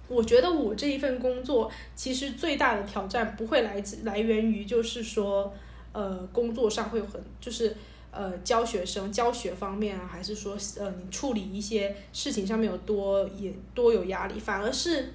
[0.09, 5.53] 我觉得我这一份工作其实最大的挑战不会来自来源于就是说，
[5.93, 7.77] 呃，工作上会有很就是
[8.11, 15.13] 呃教学生教学方面啊，还是说呃你处理一些事情上面有多也多有压力，反而是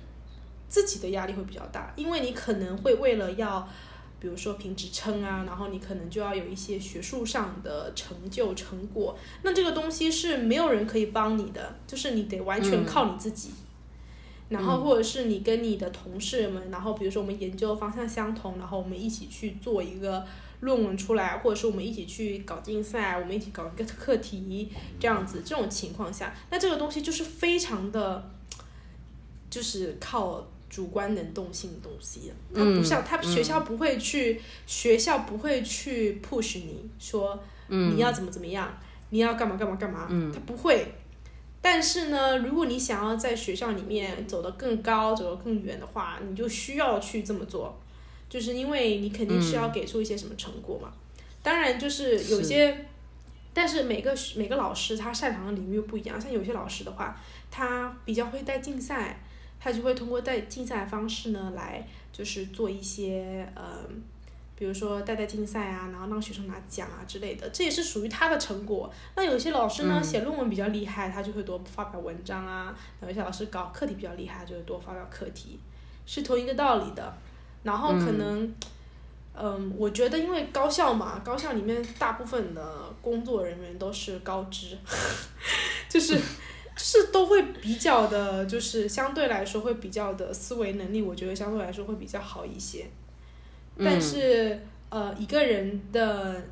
[0.69, 3.67] 自己的压力会比较大，因为你可能会为了要。
[4.19, 13.51] 比如说评职称啊，然后你可能就要有一些学术上的成就成果，那这个东西是没有人可以帮你的，就是你得完全靠你自己。
[14.49, 20.25] 然后或者是你跟你的同事们，然后比如说我们研究方向相同，然后我们一起去做一个
[20.61, 28.29] 论文出来，或者是我们一起去搞竞赛，我们一起搞一个课题，这样子这种情况下，那这个东西就是非常的，
[29.49, 30.47] 就是靠。
[30.69, 38.75] 主观能动性的东西，它不像他学校不会去，学校不会去 push 你说你要怎么怎么样，
[39.09, 40.85] 你要干嘛干嘛干嘛，他不会。
[41.61, 47.75] 但是呢，如果你想要在学校里面走得更高，走得更远的话，你就需要去这么做，
[48.29, 50.91] 就是因为你肯定是要给出一些什么成果嘛。
[51.41, 52.85] 当然，就是有些，
[53.53, 59.19] 但是每个每个老师他擅长的领域不一样，像有些老师的话，他比较会带竞赛。
[59.59, 63.79] 他就会通过带竞赛的方式呢，来就是做一些呃，
[64.55, 68.93] 比如说带带竞赛啊，然后让学生拿奖啊之类的，这也是属于他的成果。
[69.15, 75.59] 那有些老师呢，写论文比较厉害，他就会多发表文章啊；有些老师搞课题比较厉害，就会多发表课题，
[76.05, 77.17] 是同一个道理的。
[77.63, 78.53] 然后可能，
[79.33, 84.77] 嗯，我觉得因为高校嘛，高校里面大部分的工作人员都是高知，
[85.89, 86.19] 就是。
[86.75, 92.85] 是都会比较的，就是相对来说会比较的思维能力，我觉得相对来说会比较好一些。
[93.77, 94.59] 但是
[94.89, 96.43] 呃，一个人的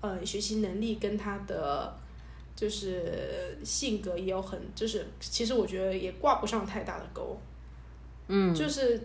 [0.00, 1.96] 呃学习能力跟他的
[2.54, 7.40] 就是性格也有很，就是其实我觉得也挂不上太大的钩。
[8.28, 9.00] 嗯，就是。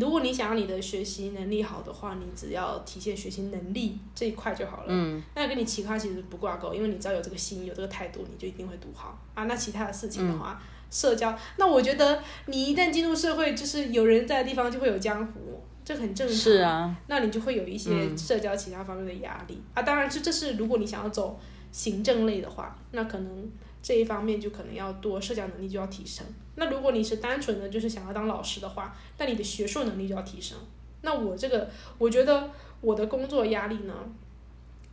[0.00, 4.86] 如果你想要你的学习能力好的话，你只要体现学习能力这一块就好了。
[4.88, 5.22] 嗯。
[5.34, 9.44] 那跟你其他其实不挂钩，因为你只要有这个心，有这个态度，你就一定会读好啊。
[9.44, 16.36] 那其他的事情的话，社交，那我觉得你一旦进入社会，就是有人在的地方就会有江湖，这很正常。
[16.36, 16.96] 是啊。
[17.06, 19.82] 那你就会有一些社交其他方面的压力啊。
[19.82, 21.38] 当然，这这是如果你想要走
[21.70, 23.50] 行政类的话，那可能。
[23.82, 26.26] 这一方面就可能要多社交能力就要提升。
[26.56, 30.58] 那如果你是单纯的就是想要当老师的话，那你的学术能力就要提升。
[31.02, 32.50] 那我这个，我觉得
[32.80, 33.94] 我的工作压力呢，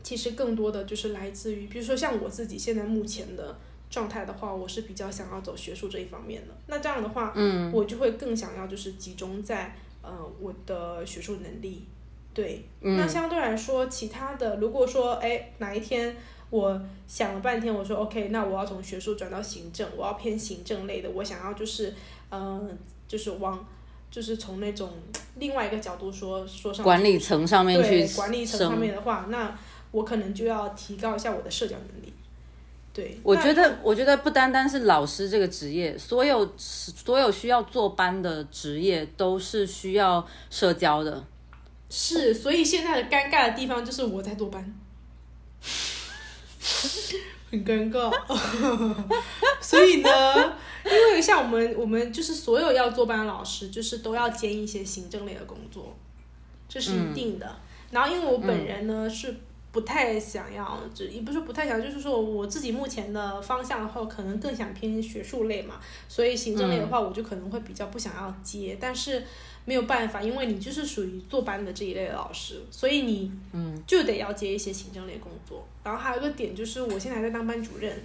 [0.04, 3.58] 其实更多的就是来自于，比如说像我自己现在目前的
[3.90, 6.54] 状态的话，我是比较想要走学术这一方面的。
[6.68, 11.86] 那这样的话，嗯，我就会更想要就是集中在呃我的学术能力。
[12.34, 16.16] 对，那相对来说，其他的如果说哎哪一天。
[16.54, 21.10] 我想了半天，我说 OK，那我要从学术转到行政，我要偏行政类的。
[21.10, 21.92] 我想要就是，
[22.30, 22.78] 嗯，
[23.08, 23.66] 就是往
[24.12, 24.92] 就是从那种
[25.40, 29.58] 另外一个角度说说上管理层上面去管理层上面的话，那
[29.90, 32.14] 我可能就要提高一下我的社交能力。
[32.94, 41.24] 对，我觉得，我觉得不单单是老师这个职业，所有所有需要坐班的职业都是需要社交的。
[41.90, 44.72] 是，所以现在的尴尬的地方就是我在坐班，
[47.52, 48.12] 很尴尬。
[49.62, 55.96] 所以呢，因为像我们我们就是所有要坐班的老师，就是都要兼一些行政类的工作，
[56.68, 57.56] 这是一定的。
[57.92, 59.36] 然后因为我本人呢、是
[59.72, 69.24] 不太想要，就也不是不太想，就是说我自己目前的方向的话，可能更想偏学术类嘛，所以行政类的话，我就可能会比较不想要接，但是
[69.66, 75.66] 没有办法，因为你就是属于坐班的这一类的老师，所以你嗯就得要接一些行政类工作。
[75.84, 78.04] 然后还有一个点就是，我现在还在当班主任。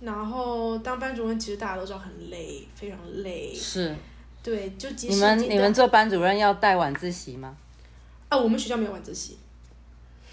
[0.00, 3.54] 然后当班主任，其实大家都知道很累，非常累。
[3.54, 3.94] 是，
[4.42, 7.54] 对，就即使你们你们做班主任要带晚自习吗？
[8.30, 9.36] 啊，我们学校没有晚自习，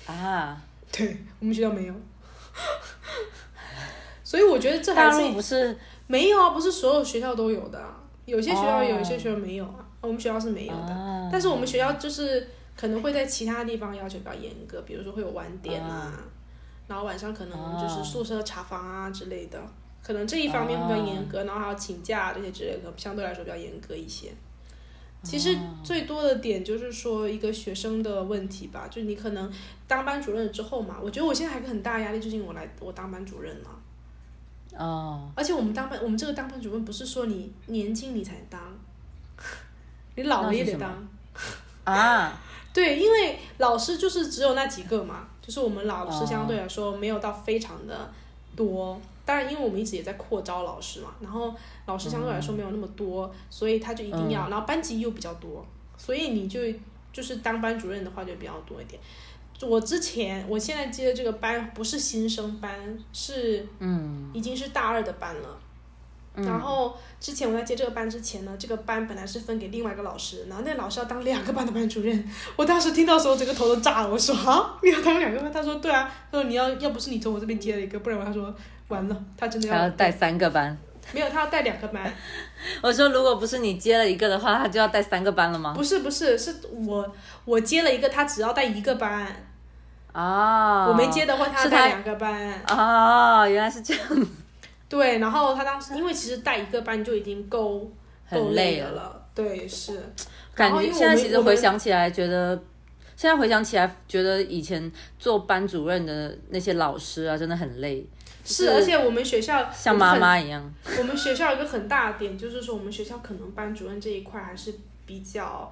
[0.05, 1.93] 啊，对我们学校没有，
[4.24, 5.78] 所以我觉得这大还是陆不是
[6.08, 9.86] 没有啊，不是所有学校都有的啊，有些学校有，哦有些学校没有啊。
[10.02, 16.14] 我们学校是没有的，啊但是我们学校就是可能会在其他地方要求比较严格，比如说会有晚点啊，
[16.88, 19.60] 然后晚上可能就是宿舍查房啊之类的，
[20.04, 24.32] 可能这一方面会比较严格，然后还有请假这些之类的，相对来说比较严格一些。
[25.24, 29.52] 其实最多的点就是说一个学生的问题吧，就是你可能
[29.88, 33.70] 当班主任了之后嘛，我觉得我现在还有个很大的压力，就是因为我来我当班主任了。
[34.78, 38.62] 哦，而且我们当班，我们这个当班主任不是说你年轻你才当，
[40.18, 41.07] 你老了也得当。
[41.86, 42.38] 啊，
[42.74, 48.11] 对，因为老师就是只有那几个嘛，就是我们老师哦相对来说没有到非常的
[48.55, 48.99] 多。
[49.24, 51.53] 当然，因为我们一直也在扩招老师嘛，然后
[51.86, 55.65] 老师相对来说没有那么多，所以他就一定要，然后班级又比较多，
[55.97, 56.61] 所以你就
[57.11, 58.99] 就是当班主任的话就比较多一点。
[59.61, 65.59] 我之前，我现在接的这个班不是新生班，是嗯已经是大二的班了。
[66.46, 72.30] 然后之前我在接这个班之前呢，这个班本来是分给另外一个老师，然后那个老师要当两个班的班主任。
[72.56, 74.10] 我当时听到的时候，整个头都炸了。
[74.10, 75.52] 我说啊，你要当两个班？
[75.52, 78.54] 他说对啊，他说你要要不是你从我这边接了一个，不然他说
[78.90, 80.78] 完了，他真的要要带三个班。
[81.14, 82.14] 没有，他要带两个班。
[82.84, 85.74] 我说，如果不是你接了一个的话，他就要带三个班了吗？
[85.74, 86.54] 不是不是，是
[86.86, 87.16] 我
[87.46, 89.26] 我接了一个，他只要带一个班。
[90.12, 92.62] 啊，我没接的话，他要是他带两个班。
[92.66, 94.04] 啊，原来是这样，
[94.90, 97.92] 对，然后他当时因为其实带一个班就已经够够
[98.26, 99.26] 很累累了。
[99.36, 100.02] 对，是。
[100.56, 102.56] 感觉现在其实回想起来，觉得
[103.16, 108.08] 现在回想起来，觉得以前做班主任的那些老师啊，真的很累，
[108.44, 110.74] 是，而且我们学校像妈妈一样。
[110.98, 114.74] 我们学校有一个很大的点，就是说我们学校可能班主任这一块还是
[115.06, 115.72] 比较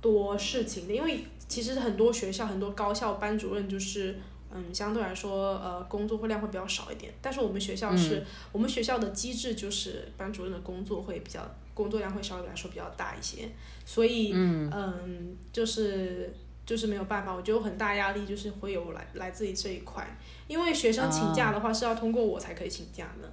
[0.00, 4.16] 多事情的，因为其实很多学校、很多高校班主任就是。
[4.54, 7.12] 嗯，相对来说，呃，工作会量会比较少一点。
[7.22, 8.22] 但是我们学校是，
[8.52, 11.40] 我们学校的机制就是班主任的工作会比较，
[11.72, 13.48] 工作量会相对来说比较大一些。
[13.86, 16.32] 所以，嗯就是
[16.66, 20.06] 就是没有办法，我觉得有很大压力，就是会有来来自于这一块。
[20.48, 23.32] 因为学生请假的话是要通过我才可以请假的，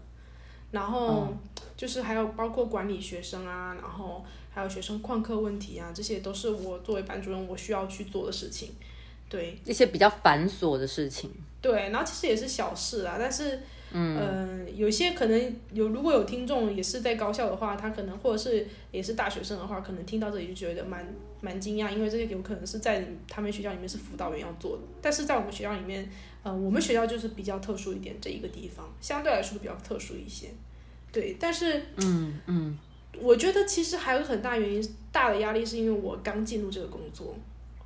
[0.72, 1.34] 然后
[1.76, 8.72] 就是还有包括管理学生啊，然后还有学生旷课问题啊，这些都是我作为班主任我需要去做的事情。
[9.30, 9.58] 对。
[9.64, 13.60] 一些比较繁琐的事情，对，然后其实也是小事啦，但是
[13.92, 21.06] 嗯、呃有些可能有如果有听众也是在高校的话，他可能或者是也是大学生的话，可能听到这里就觉得蛮
[21.42, 26.10] 蛮惊讶，因为这些有可能是在他们学校里面是辅导员要做的，但是在我们学校里面，
[26.44, 30.48] 呃，我们学校就是比较特殊一点这一个地方，相对来说比较特殊一些。
[31.12, 32.78] 对，但是嗯嗯，
[33.20, 37.36] 我觉得其实还有很大原因，大的压力是因为我刚进入这个工作，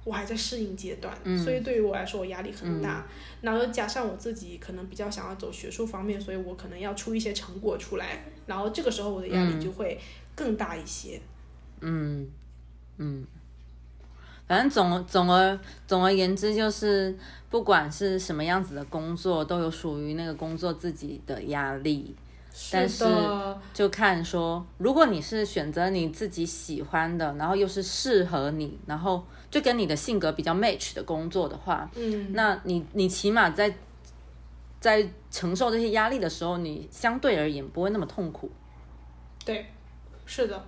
[0.03, 3.05] 我还在适应阶段，所以对于我来说我压力很大。
[3.41, 9.99] 然后加上我自己可能比较想要走学术方面，所以我可能要出一些成果出来，然后这个时候我的压力就会
[10.35, 11.21] 更大一些。
[11.81, 12.27] 嗯
[12.97, 13.25] 嗯，
[14.47, 17.17] 反正总总而总而言之，就是
[17.49, 22.15] 不管是什么样子的工作，都有属于那个工作自己的压力。
[22.71, 23.03] 但是，
[23.73, 33.71] 就看说，如果你是选择你自己喜欢的，然后又是适合你，然后就跟你的性格比较 match 的工作的话，嗯，那你你起码在
[34.79, 38.49] 在承受这些压力的时候，你相对而言不会那么痛苦。
[39.45, 39.67] 对，
[40.25, 40.65] 是的，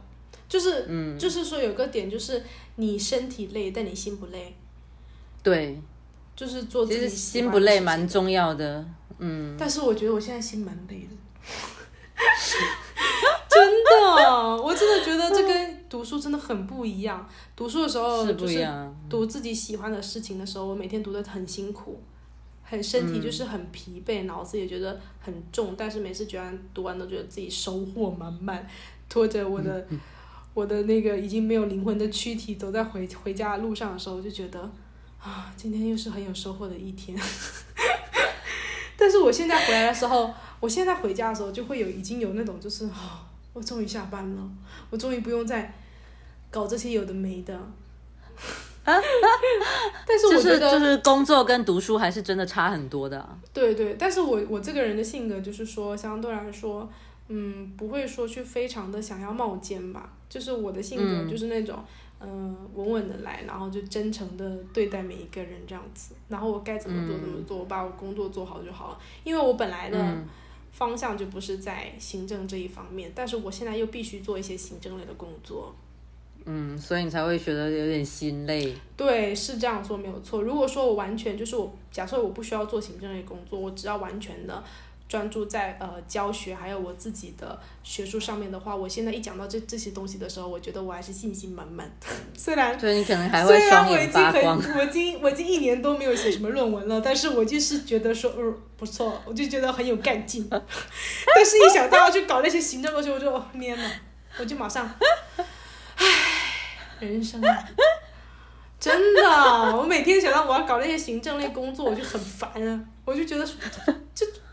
[0.48, 2.44] 就是，嗯，就是说有个点就是
[2.76, 4.56] 你身体累，但你心不累，
[5.42, 5.82] 对，
[6.36, 8.86] 就是做其实心不累蛮重要的。
[9.18, 11.16] 嗯，但是我觉得我现在心蛮累的，
[13.56, 17.28] 就的， 我真的觉得这跟读书真的很不一样。
[17.56, 18.68] 读书的时候就是。
[19.08, 22.02] 读自己喜欢的事情的时候，我每天读的很辛苦，
[22.64, 28.68] 很身体就是很疲惫，脑子也觉得很重，但是每次觉得读完都觉得自己收获满满，
[29.08, 29.88] 拖着我的、
[30.56, 34.60] 我的那个已经没有灵魂的躯体走在回回家的路上的时候，我就觉得
[35.22, 37.16] 啊，今天又是很有收获的一天。
[38.98, 43.25] 但是我现在回来的时候，我现在回家的时候就会有已经有那种就是啊，
[43.56, 44.50] 我终于下班了，
[44.92, 45.74] 我终于不用再
[46.52, 47.58] 搞这些有的没的。
[48.86, 56.88] 但是我就是觉得，就是工作跟读书还是真的差很多的啊、对对，但是我我这个人的性格就是说，相对来说，
[57.30, 61.28] 嗯，不会说去非常的想要冒尖吧，就是我的性格嗯。
[61.28, 61.84] 就是那种，
[62.20, 70.28] 嗯、稳稳的来，然后就真诚的对待每一个人这样子，然后我该怎么做怎么做，我把我工作做好就好了，因为我本来的嗯
[70.76, 75.74] 方向就不是在行政这一方面，但是我现在又必须做一些行政类的工作，
[76.44, 78.76] 嗯，所以你才会觉得有点心累。
[78.98, 80.42] 对，是这样说没有错。
[80.44, 84.62] 如果说我完全就是我，假设我不需要做行政类工作，我只要完全的
[85.08, 91.90] 专注在呃教学还有我自己的学术上面的话，我现在一讲到这这些东西的时候，我觉得我还是信心满满。
[92.36, 94.60] 虽然对你可能还会虽然双我已经眼发光。
[94.60, 100.48] 很，我已经我已经一年多没有写什么论文了，但是我就是觉得说，呃，不错，我就觉得很有干劲。
[100.50, 103.92] 但是一想到要去搞那些行政东西，我就哦天呐，
[104.40, 104.90] 我就马上，
[105.98, 106.06] 唉，
[107.00, 107.64] 人生啊，
[108.80, 109.22] 真的，
[109.78, 113.48] 我每天想到我要搞那些行政类工作，我就很烦啊，我就觉得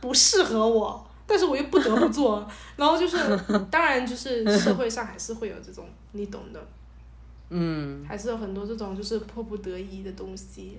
[0.03, 1.07] 不适合我。
[1.24, 2.46] 但是我又不得不做，
[2.76, 3.16] 然后就是，
[3.70, 6.61] 当然就是社会上还是会有这种， 你懂的，
[7.48, 10.78] 嗯，还是有很多这种就是迫不得已的东西。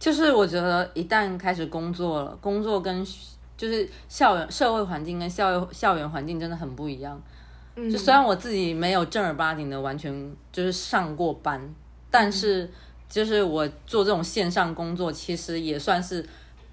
[0.00, 3.06] 就是我觉得一旦开始工作了，工作跟
[3.56, 7.22] 就是校园社会环境跟校园校园环境真的很不一样。
[7.76, 11.60] 嗯，就虽然我自己没有正儿八经的完全就是上过班，
[12.10, 12.68] 但是
[13.08, 16.26] 就是我做这种线上工作，其实也算是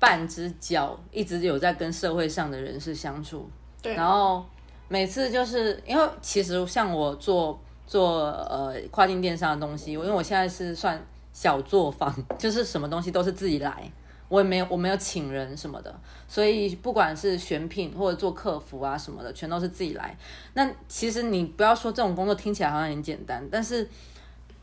[0.03, 3.49] 半只脚一直有在跟社会上的人士相处。
[3.81, 4.45] 对，然后
[4.89, 11.01] 每次就是因为其实像我做做呃跨境电商的东西，因为我现在是算
[11.31, 13.89] 小作坊， 就是什么东西都是自己来，
[14.27, 15.95] 我也没有我没有请人什么的，
[16.27, 20.17] 所以不管是选品或者做客服啊什么的，全都是自己来。
[20.53, 23.87] 那其实你不要说这种工作听起来好像很简单，但是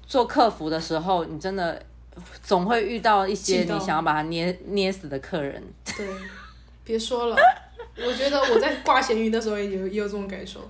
[0.06, 1.82] 做客服的时候，你真的
[2.42, 5.62] 总会遇到一些你想要把他捏捏死的客人。
[5.96, 6.06] 对，
[6.84, 7.36] 别说了，
[7.96, 10.60] 我觉得我在挂咸鱼的时候也有也有这种感受。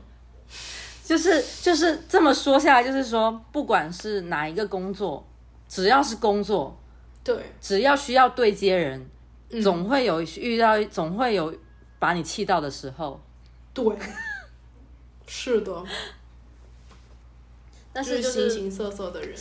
[1.05, 5.26] 就是就是这么说下来，就是说，不管是哪一个工作，
[5.68, 6.78] 只要是工作，
[7.24, 9.05] 对，只要需要对接人，
[9.49, 11.53] 嗯总会有遇到，总会有
[11.99, 13.20] 把你气到的时候。
[13.74, 13.84] 对，
[15.26, 15.84] 是的，
[17.93, 19.36] 但是就是形形色色的人。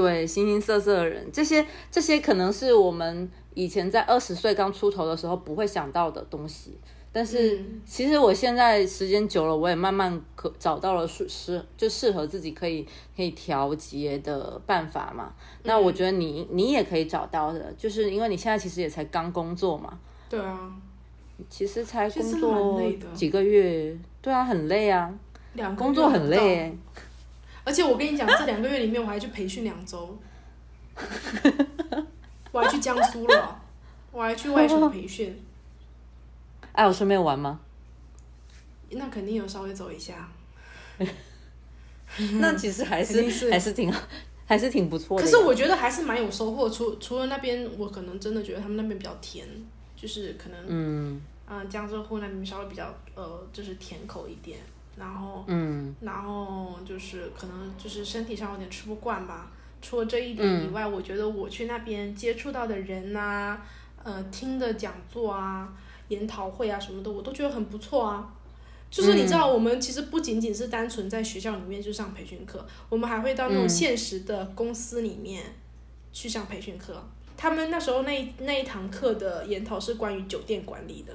[0.00, 6.78] 对形形色色的人，这些这些可能是我们以前在二十岁刚出头的时候不会想到的东西。
[7.10, 12.86] 但是嗯其实我现在时间久了，我也慢慢可找到了适适就适合自己可以
[13.16, 15.32] 可以调节的办法嘛。
[15.64, 20.70] 那嗯我觉得你你也可以找到的，就是因为你现在其实也才刚工作嘛，对啊，
[21.48, 22.82] 其实才工作
[23.14, 25.12] 几个月，对啊，很累啊，
[25.54, 26.78] 两工作很累欸。
[27.68, 30.18] 而且我跟你讲，这两个月里面我还去培训两周，
[32.50, 33.60] 我还去江苏了，
[34.10, 35.38] 我还去外省培训，
[36.72, 37.60] 哎，我顺便玩吗？
[38.88, 40.26] 那肯定有稍微走一下。
[42.40, 43.92] 那其实还是 是还是挺
[44.46, 45.22] 还是挺不错的。
[45.22, 49.46] 可是我觉得还是蛮有收获，除除了那边，我可能真的觉得他们那边比较甜，
[49.94, 54.58] 就是可能嗯啊、江浙沪那边稍微比较呃，就是甜口一点，
[54.98, 59.50] 然后嗯然后就是可能就是身体上有点吃不惯吧。
[59.80, 63.56] 除了这一点嗯以外，我觉得我去那边接触到的人呐、
[64.02, 65.72] 呃，听的讲座啊、
[66.08, 68.34] 研讨会啊什么的，我都觉得很不错啊。
[68.90, 75.44] 就是你知道，我们其实不仅仅是单纯在学校里面去上培训课，我们还会到那种嗯现实的公司里面
[76.12, 77.00] 去上培训课。
[77.36, 81.12] 他们那时候那一那一堂课的研讨是关于酒店管理的，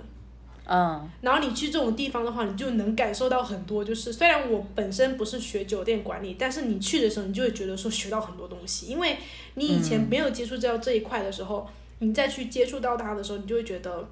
[0.65, 3.83] 嗯然后你去这种地方的话，你就能感受到很多。
[3.83, 9.17] 就是虽然我本身不是学酒店管理，但是你去的时候，你就会觉得说学到很多东西，因为
[9.55, 11.67] 你以前没有接触到这一块的时候，
[11.99, 14.07] 你再去接触到它的时候，你就会觉得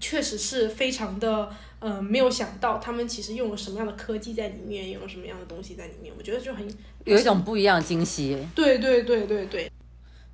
[0.00, 6.66] 确实是非常的，呃，没有想到他们其实用了什么样的科技在里面，用了什么样的东西在里面，我觉得就很
[7.04, 8.38] 有一种不一样的惊喜。
[8.54, 9.70] 对对对对对，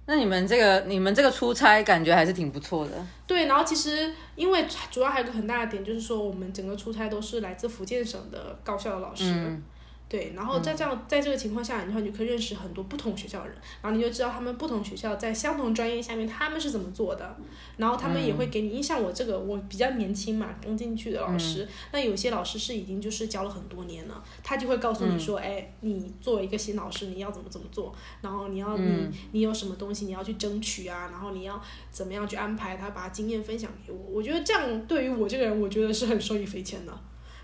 [0.08, 2.92] 那你们这个你们这个出差感觉还是挺不错的。
[3.26, 9.24] 对，然后其实因为主要还有个很大的点，就是说我们整个出差都是来自福建省的高校的老师。
[9.26, 9.62] 嗯
[10.08, 17.36] 对，然后在这样，在这个情况下，然后你就可以认识很多不同学校的人，然后你就知道他们不同学校在相同专业下面他们是怎么做的，
[17.76, 36.98] 然后他们也会给你，像我这个我比较年轻嘛，刚进去的老师，那有些老师是已经就是教了很多年了，他就会告诉你说，哎，你作为一个新老师，你要怎么怎么做，然后你要你你有什么东西你要去争取啊，然后你要怎么样去安排他，把经验分享给我，我觉得这样对于我这个人，我觉得是很受益匪浅的。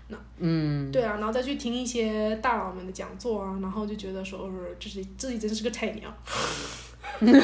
[0.07, 6.15] 那嗯，对啊，然后再去听一些大佬们的讲座啊，然后就觉得说，哦，这是自己真是个菜鸟，
[7.19, 7.41] 真的，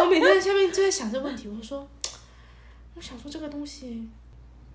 [0.00, 1.88] 我每天在下面就在想这个问题，我说，
[2.94, 4.08] 我想说这个东西，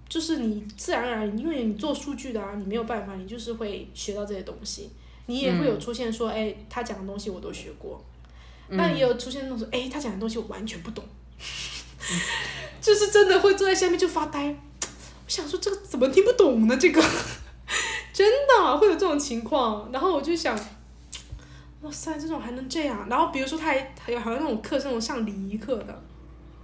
[0.10, 4.90] 就是你自然而然，因为你做数据的啊，你没有办法，你就是会学到这些东西，
[5.28, 8.04] 你也会有出现说，哎，他讲的东西我都学过，
[8.68, 11.02] 那也有出现那种说，哎，他讲的东西我完全不懂，
[12.82, 14.54] 就是真的会坐在下面就发呆。
[15.30, 16.76] 我想说这个怎么听不懂呢？
[16.76, 17.00] 这个
[18.12, 20.58] 真的会有这种情况，然后我就想，
[21.82, 23.06] 哇塞，这种还能这样？
[23.08, 26.02] 然后比如说他还还有好像那种课，那种上礼仪课的，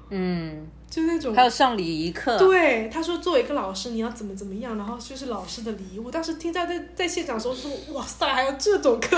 [0.10, 6.00] 嗯，就那种还有上礼仪课，对，他说作为一个老师你要怎么怎么样，然后就是老师的礼仪。
[6.00, 9.16] 我当时听到在在现场的时候说，哇塞，还有这种课，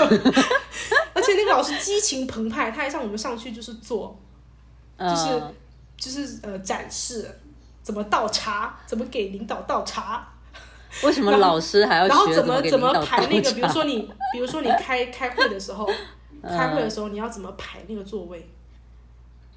[1.14, 4.14] 而且那个老师激情澎湃，他还让我们上去就是做，
[4.98, 5.42] 就是
[5.96, 7.26] 就是呃展示。
[7.88, 8.76] 怎么倒茶？
[8.84, 10.28] 怎么给领导倒茶？
[11.02, 13.52] 为什么老师还要然后怎么怎么排那个？
[13.52, 15.88] 比如说你，比如说你开开会的时候，
[16.44, 18.46] 开会的时候你要怎么排那个座位？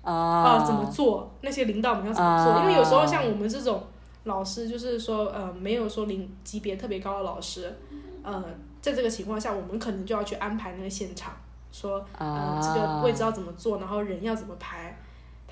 [0.02, 1.30] 啊，怎么做？
[1.42, 2.62] 那些领导们要怎么做？
[2.62, 3.84] 因为有时候像我们这种
[4.24, 7.78] 老师，就是说呃，没有说领级别特别高的老师，
[8.24, 8.42] 呃，
[8.80, 11.34] 在这个情况下，我们可能就要去安排那个现场，
[11.74, 14.98] 说呃这个位置要怎么做，然后人要怎么排。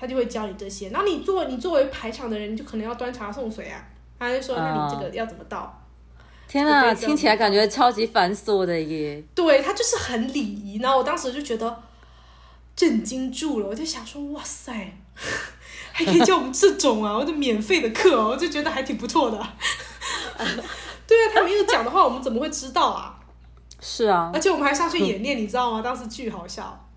[0.00, 3.84] 他就会教你这些，然后你作你作为排场的人，你就可能要端茶送水啊。
[4.18, 5.78] 他就说：“那你这个要怎么倒？”
[6.48, 9.22] 天啊，听起来感觉超级繁琐的耶。
[9.34, 11.82] 对他就是很礼仪，然后我当时就觉得
[12.74, 14.72] 震惊住了，我就想说：“哇塞，
[15.92, 19.38] 还可以教我们这种啊！”我的免费的课，我就觉得还挺不错的。
[21.06, 23.18] 对啊，他没有讲的话，我们怎么会知道啊？
[23.80, 25.80] 是啊，而且我们还上去演练，你知道吗？
[25.80, 26.88] 当时巨好笑。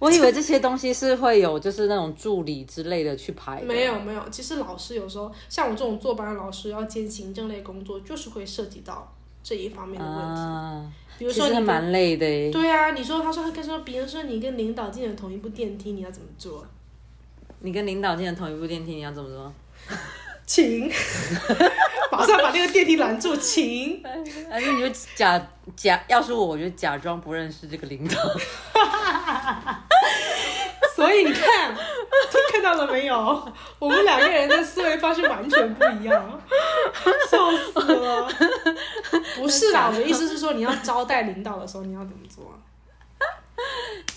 [0.00, 3.60] 我以为这些东西是会有，就是那种助理之类的去排。
[3.60, 10.92] 没有没有，其实老师有时候像我这种坐班的老师，要兼行政类工作，就是会涉及到这一方面的问题。
[11.18, 12.50] 比如说你蛮累的。
[12.50, 16.66] 对啊，你说他说他跟说，别人说你跟领导进了同一部电梯，你要怎么做？
[17.60, 19.52] 你跟领导进了同一部电梯，你要怎么做？
[20.50, 20.90] 请，
[22.10, 24.02] 马上把那个电梯拦住，请。
[24.50, 25.40] 还是你就假
[25.76, 26.02] 假？
[26.08, 28.16] 要是我，我就假装不认识这个领导。
[30.96, 31.72] 所以你看，
[32.50, 33.48] 看到了没有？
[33.78, 36.42] 我们两个人的思维方式完全不一样，
[37.30, 38.28] 笑死了。
[39.36, 42.52] 不是啦，我的意思是说，你要招待领导的时候，你要怎么做？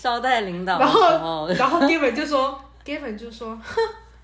[0.02, 3.56] 招待领导，然后，然后 Gavin 就说，Gavin 就说，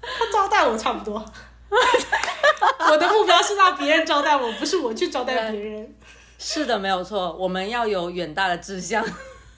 [0.03, 1.25] 他招待我差不多。
[2.91, 5.95] 我的目标是让别人招待我，不是我去招待别人。
[6.39, 7.37] 是的，没有错。
[7.37, 9.05] 我们要有远大的志向。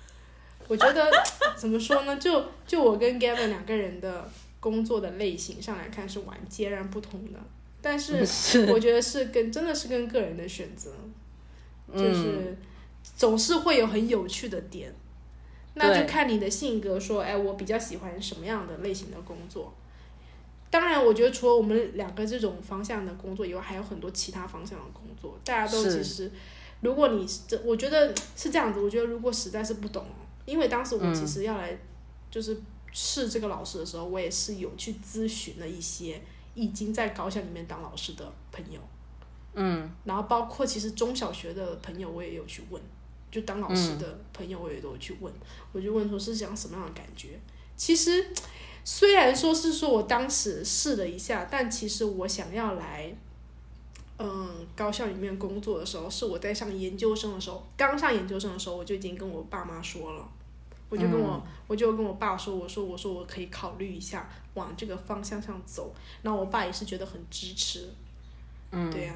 [0.69, 1.11] 我觉得
[1.57, 2.17] 怎么说呢？
[2.17, 4.29] 就就我跟 Gavin 两个人的
[4.61, 7.39] 工作的类型上来看是完截然不同的，
[7.81, 8.27] 但是
[8.71, 10.91] 我觉得是跟真的是跟个人的选择，
[11.95, 12.57] 就是
[13.17, 14.95] 总是会有很有趣的点，
[15.75, 19.75] 那就看你的性格说，哎，我比较喜欢什么样的类型的工作。
[20.73, 25.39] 当然，我觉得除了我们两个这种方向的工作以外，还有很多其他方向的工作。
[25.45, 26.33] 大家都其实，
[26.81, 28.81] 如果你这，我觉得是这样子。
[28.81, 30.07] 我觉得如果实在是不懂，
[30.47, 31.79] 因为当时我其实要来
[32.31, 32.57] 就是
[32.91, 36.19] 试这个老师的时候，我也是有去咨询了一些
[36.55, 38.81] 已经在高校里面当老师的朋友。
[39.53, 39.91] 嗯。
[40.05, 42.83] 然后包括其实中小学的朋友，我也有去问，
[43.31, 45.31] 就当老师的朋友，我也都有去问。
[45.73, 47.39] 我就问说是讲什么样的感觉？
[47.77, 48.27] 其实。
[48.85, 53.15] 虽然说是说我当时试了一下，但其实我想要来，
[54.19, 60.29] 嗯，高校里面工作的时候，是我在上研究生的时候，刚上研究生的时候，我就已经跟我爸妈说了，
[60.89, 67.89] 我就跟我我就跟我爸说，我说我说我可以考虑一下往这个方向上走，然后我爸也是觉得很支持，
[68.73, 69.15] 嗯，对呀，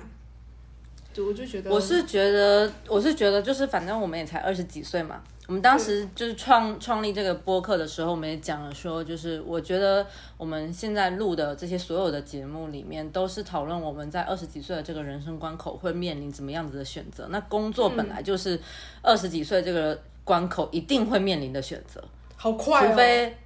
[1.12, 5.22] 就我就觉得，我是觉得我是觉得就是反正我们也才二十几岁嘛。
[5.46, 10.04] 我们当时就是创创立这个播客的时候，我们也讲了说，就是我觉得
[10.36, 17.28] 我们现在录的这些所有的节目里面，都是讨论我们在二十几岁的这个人生关口会面临怎么样子的选择。
[17.30, 18.60] 那工作本来就是
[19.02, 22.02] 二十几岁这个关口一定会面临的选择，
[22.34, 23.36] 好快，除非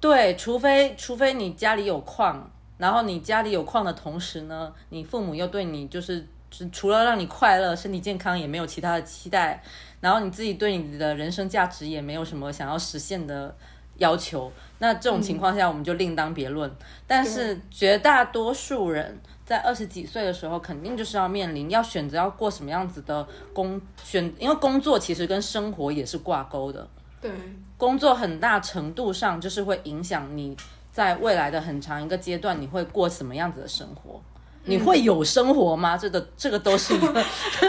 [0.00, 6.26] 对，除非除非你家里有矿，然后你家里有矿的同时呢，你父母又对你就是
[6.72, 9.62] 除了让你快乐、身体健康，也没有其他的期待，
[10.06, 13.52] 然后你自己对你的人生价值也没有什么想要实现的
[13.96, 16.70] 要求，那这种情况下我们就另当别论。
[17.08, 26.88] 但是绝大多数人在二十几岁的时候，肯定就是要面临要选择要过什么样子的工选，因为工作其实跟生活也是挂钩的。
[27.20, 27.28] 对，
[27.76, 30.56] 工作很大程度上就是会影响你
[30.92, 34.22] 在未来的很长一个阶段，你会过什么样子的生活？
[34.66, 35.96] 你会有生活吗？
[35.96, 37.12] 这个这个都是一个，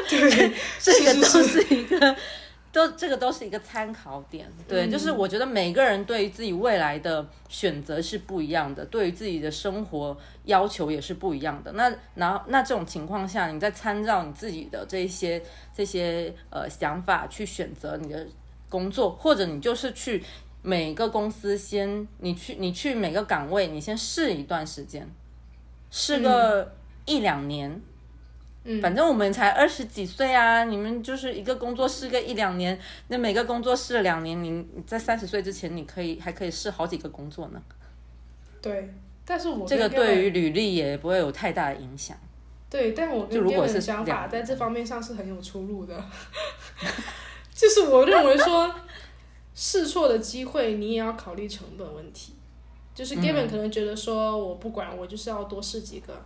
[0.10, 2.16] 对， 这个都是是一个，
[2.72, 4.48] 都这个都是一个参考点。
[4.68, 11.72] 对，就是我觉得每个人对于自己未来的选择是不一样的，对于自己的生活要求也是不一样的。
[11.74, 15.42] 那然后那这种情况下，你在参照你自己的这些
[15.76, 18.28] 这些呃想法去选择你的
[18.70, 20.24] 工作，或者你就是去
[20.62, 25.10] 每个公司先你去你去每个岗位，你先试一段时间，
[25.90, 26.76] 试个
[27.08, 27.82] 一两年。
[28.70, 32.78] 嗯反正我们才二十几岁啊，你们就是一个工作室个一两年，
[33.08, 37.62] 那每个工作试了两年，你你在三十岁之前，你可以还可以试好几个工作呢。
[38.62, 38.94] 对，
[39.24, 42.18] 但是我这个对于履历也不会有太大的影响。
[42.70, 46.04] 对，但我跟就如果 Gavin 是的想法在这方面上是很有出入的，
[47.56, 48.76] 就是我认为说
[49.56, 52.34] 试错的机会，你也要考虑成本问题。
[52.94, 56.22] 就是嗯 Gavin 可能觉得说我不管，我就是要多试几个。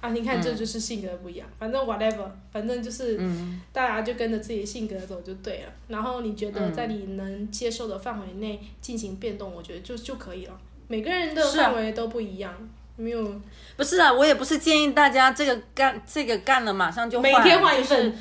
[0.00, 1.46] 啊，你看，这就是性格不一样。
[1.58, 5.72] 反正 whatever，反正就是嗯大家就跟着自己的性格走就对了。
[5.88, 10.58] 然后你觉得嗯在你能接受的范围内进行变动，我觉得就就可以了。
[10.88, 12.52] 每个人的范围都不一样，
[12.96, 13.40] 没有
[13.76, 18.14] 不是啊，我也不是建议大家这个干这个干了马上就换，每天换一份。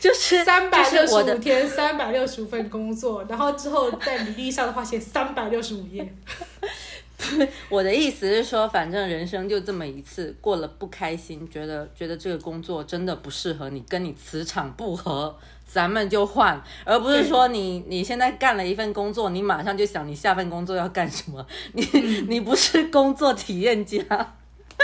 [0.00, 6.10] 就是三百六十五天，三百六十五份工作，然后之后在履历上的话写三百六十五页。
[7.68, 21.44] 我的意思是说，反正人生就这么一次，过了不开心，觉得觉得这个工作真的不适合你，跟你磁场不合，咱们就换，而不是说你你现在干了一份工作，你马上就想你下份工作要干什么，
[21.74, 21.84] 你、
[22.28, 23.98] 你不是工作体验家。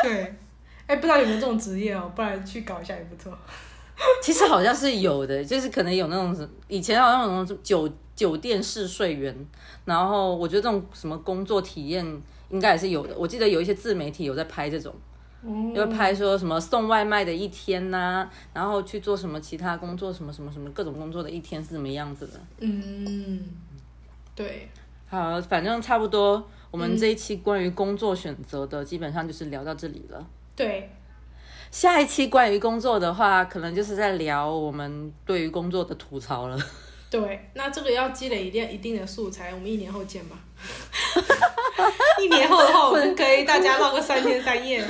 [0.03, 0.35] 对，
[0.87, 3.33] 哎，不知道有没有这种职业哦，不然去搞一下也不错。
[4.23, 9.35] 其实好像是有的，就是可能有那种以前好像有那种酒酒店试睡员，
[9.85, 12.05] 然后我觉得这种什么工作体验
[12.51, 13.15] 应该也是有的。
[13.17, 14.95] 我记得有一些自媒体有在拍这种，
[15.75, 22.41] 就拍说什么送外卖的一天呐、然后去做什么其他工作，什么什么什么各种工作的一天是什么样子的。
[22.59, 23.43] 嗯，
[24.35, 24.69] 对，
[25.07, 30.27] 好，反正差不多，我们这一期关于工作选择的基本上就是聊到这里了。
[30.57, 30.91] 对，
[31.75, 36.57] 下一期关于工作的话，可能就是在聊我们对于工作的吐槽了。
[37.11, 40.39] 对，那这个要积累一定一定的素材，我们一年后见吧。
[42.23, 44.87] 一年后的话，我们可以大家唠个三天三夜。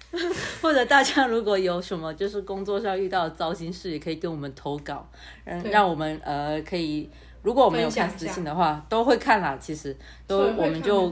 [0.60, 5.08] 或者大家如果有什么就是工作上遇到的糟心事，也可以跟我们投稿，
[5.42, 7.08] 让让我们呃可以，
[7.40, 9.56] 如果我们有看私信的话，都会看啦。
[9.58, 11.10] 其实都我们就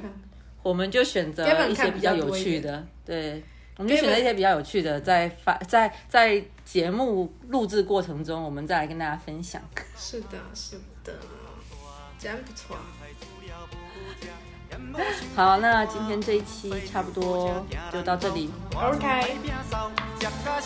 [0.62, 3.42] 我们就选择一些比较有趣的，对，
[3.76, 9.60] 我们就选择一些比较有趣的，在发在在节目录制过程中，我们再来跟大家分享。
[9.96, 11.12] 是的，是的，
[12.18, 12.76] 真不错。
[15.36, 19.36] 好，那今天这一期差不多就到这里，OK，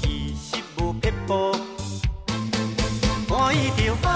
[0.00, 1.52] 其实无撇步，
[3.28, 4.06] 欢喜就好